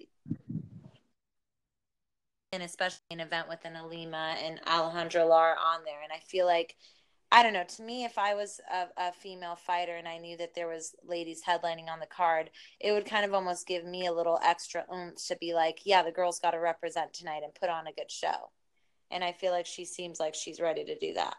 [2.52, 6.02] and especially an event with an Ilima and Alejandra Lara on there.
[6.04, 6.76] And I feel like
[7.32, 7.64] I don't know.
[7.64, 10.96] To me, if I was a, a, female fighter and I knew that there was
[11.04, 12.50] ladies headlining on the card,
[12.80, 16.04] it would kind of almost give me a little extra oomph to be like, yeah,
[16.04, 18.52] the girl's got to represent tonight and put on a good show.
[19.12, 21.36] And I feel like she seems like she's ready to do that.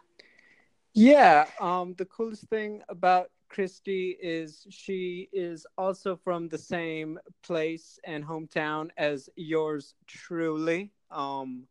[0.93, 1.45] Yeah.
[1.59, 8.25] Um, the coolest thing about Christy is she is also from the same place and
[8.25, 10.91] hometown as yours truly.
[11.11, 11.63] Um,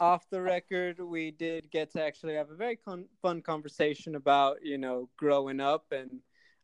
[0.00, 4.58] off the record, we did get to actually have a very con- fun conversation about,
[4.62, 6.20] you know, growing up and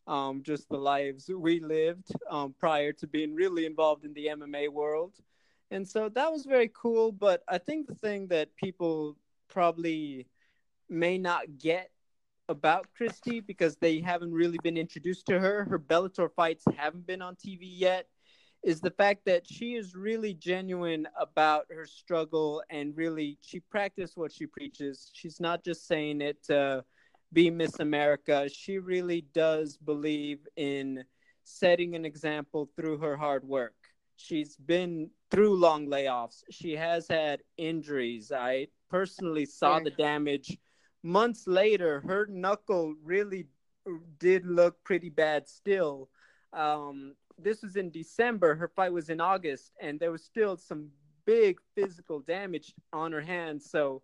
[0.07, 4.69] um, just the lives we lived um, prior to being really involved in the MMA
[4.69, 5.15] world.
[5.71, 7.11] And so that was very cool.
[7.11, 9.17] But I think the thing that people
[9.49, 10.27] probably
[10.89, 11.91] may not get
[12.49, 17.23] about Christy because they haven't really been introduced to her, her Bellator fights haven't been
[17.23, 18.07] on TV yet
[18.65, 24.17] is the fact that she is really genuine about her struggle and really she practiced
[24.17, 25.11] what she preaches.
[25.13, 26.83] She's not just saying it to
[27.33, 28.49] be Miss America.
[28.49, 31.05] She really does believe in
[31.45, 33.75] setting an example through her hard work.
[34.17, 36.43] She's been through long layoffs.
[36.51, 38.33] She has had injuries.
[38.33, 40.57] I personally saw the damage
[41.03, 42.01] months later.
[42.01, 43.47] Her knuckle really
[44.19, 46.09] did look pretty bad still.
[46.55, 48.55] Um, this was in December.
[48.55, 50.89] Her fight was in August, and there was still some
[51.25, 53.71] big physical damage on her hands.
[53.71, 54.03] So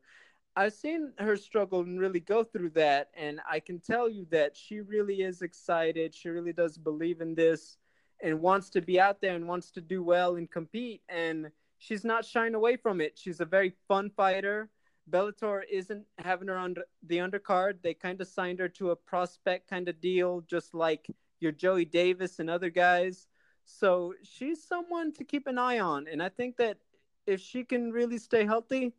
[0.56, 3.10] I've seen her struggle and really go through that.
[3.16, 6.14] And I can tell you that she really is excited.
[6.14, 7.76] She really does believe in this
[8.22, 11.02] and wants to be out there and wants to do well and compete.
[11.08, 13.18] And she's not shying away from it.
[13.18, 14.68] She's a very fun fighter.
[15.10, 16.76] Bellator isn't having her on
[17.06, 17.78] the undercard.
[17.82, 21.06] They kind of signed her to a prospect kind of deal, just like
[21.40, 23.26] your Joey Davis and other guys.
[23.64, 26.06] So she's someone to keep an eye on.
[26.08, 26.78] And I think that
[27.26, 28.92] if she can really stay healthy,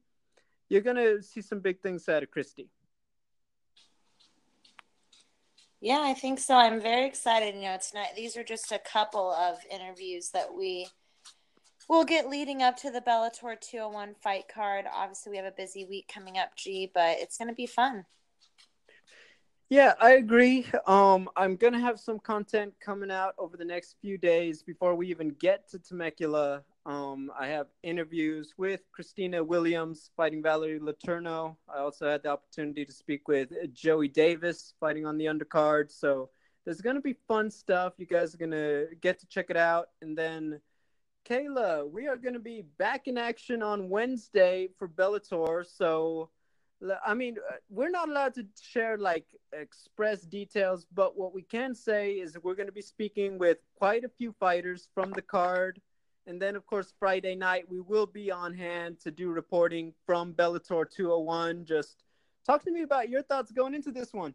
[0.69, 2.69] you're going to see some big things out of Christy.
[5.81, 6.55] Yeah, I think so.
[6.55, 7.55] I'm very excited.
[7.55, 10.87] You know, tonight these are just a couple of interviews that we
[11.89, 14.85] will get leading up to the Bellator 201 fight card.
[14.93, 18.05] Obviously, we have a busy week coming up, G, but it's going to be fun.
[19.71, 20.65] Yeah, I agree.
[20.85, 25.07] Um, I'm gonna have some content coming out over the next few days before we
[25.07, 26.65] even get to Temecula.
[26.85, 31.55] Um, I have interviews with Christina Williams fighting Valerie Letourneau.
[31.73, 35.89] I also had the opportunity to speak with Joey Davis fighting on the undercard.
[35.89, 36.31] So
[36.65, 37.93] there's gonna be fun stuff.
[37.97, 39.87] You guys are gonna get to check it out.
[40.01, 40.59] And then,
[41.23, 45.65] Kayla, we are gonna be back in action on Wednesday for Bellator.
[45.65, 46.29] So
[47.05, 51.75] I mean, uh, we're not allowed to share like express details, but what we can
[51.75, 55.79] say is we're going to be speaking with quite a few fighters from the card.
[56.27, 60.33] And then, of course, Friday night, we will be on hand to do reporting from
[60.33, 61.65] Bellator 201.
[61.65, 62.03] Just
[62.45, 64.33] talk to me about your thoughts going into this one.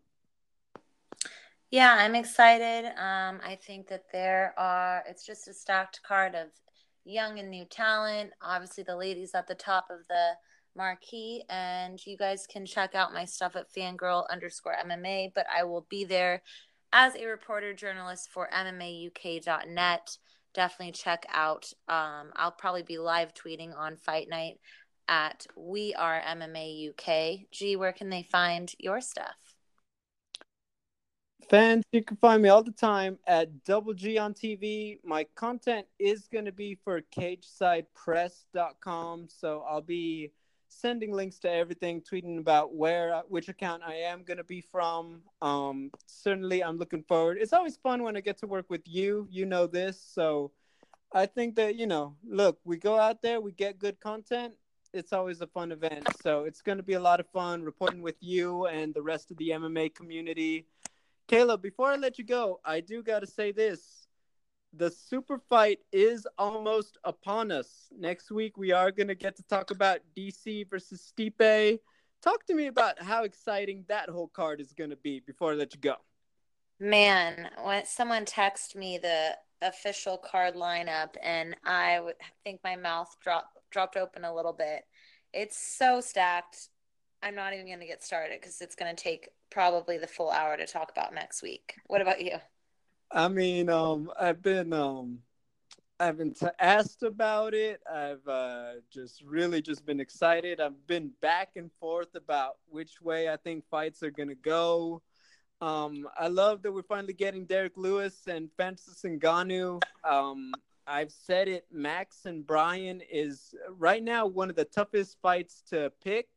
[1.70, 2.86] Yeah, I'm excited.
[2.86, 6.48] Um, I think that there are, it's just a stacked card of
[7.04, 8.30] young and new talent.
[8.40, 10.32] Obviously, the ladies at the top of the
[10.76, 15.64] marquee and you guys can check out my stuff at fangirl underscore mma but i
[15.64, 16.42] will be there
[16.92, 20.18] as a reporter journalist for mmauk.net
[20.54, 24.58] definitely check out um, i'll probably be live tweeting on fight night
[25.08, 29.56] at we are mma uk g where can they find your stuff
[31.48, 34.98] Fans, you can find me all the time at Double G on TV.
[35.04, 39.28] My content is going to be for CageSidePress.com.
[39.28, 40.32] So I'll be
[40.76, 45.22] sending links to everything, tweeting about where which account I am going to be from.
[45.42, 47.38] Um, certainly, I'm looking forward.
[47.40, 49.26] It's always fun when I get to work with you.
[49.30, 50.52] You know this, so
[51.12, 52.16] I think that you know.
[52.28, 54.54] Look, we go out there, we get good content.
[54.92, 58.02] It's always a fun event, so it's going to be a lot of fun reporting
[58.02, 60.66] with you and the rest of the MMA community.
[61.28, 64.05] Caleb, before I let you go, I do got to say this
[64.76, 67.88] the super fight is almost upon us.
[67.96, 71.78] Next week, we are going to get to talk about DC versus Stipe.
[72.22, 75.54] Talk to me about how exciting that whole card is going to be before I
[75.54, 75.96] let you go.
[76.78, 82.00] Man, when someone texted me the official card lineup, and I
[82.44, 84.82] think my mouth dropped dropped open a little bit.
[85.32, 86.68] It's so stacked.
[87.22, 90.30] I'm not even going to get started because it's going to take probably the full
[90.30, 91.74] hour to talk about next week.
[91.86, 92.38] What about you?
[93.10, 95.20] I mean, um, I've been um,
[95.98, 97.80] I've been t- asked about it.
[97.90, 100.60] I've uh, just really just been excited.
[100.60, 105.02] I've been back and forth about which way I think fights are gonna go.
[105.60, 109.80] Um, I love that we're finally getting Derrick Lewis and Francis Ngannou.
[110.04, 110.52] Um,
[110.86, 111.64] I've said it.
[111.72, 116.28] Max and Brian is right now one of the toughest fights to pick.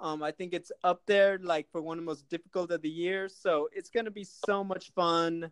[0.00, 2.90] Um, I think it's up there, like for one of the most difficult of the
[2.90, 3.28] year.
[3.28, 5.50] So it's gonna be so much fun.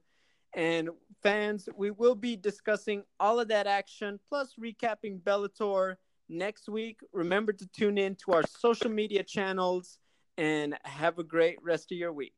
[0.55, 0.91] And
[1.23, 5.97] fans, we will be discussing all of that action plus recapping Bellator
[6.29, 7.01] next week.
[7.13, 9.99] Remember to tune in to our social media channels
[10.37, 12.35] and have a great rest of your week.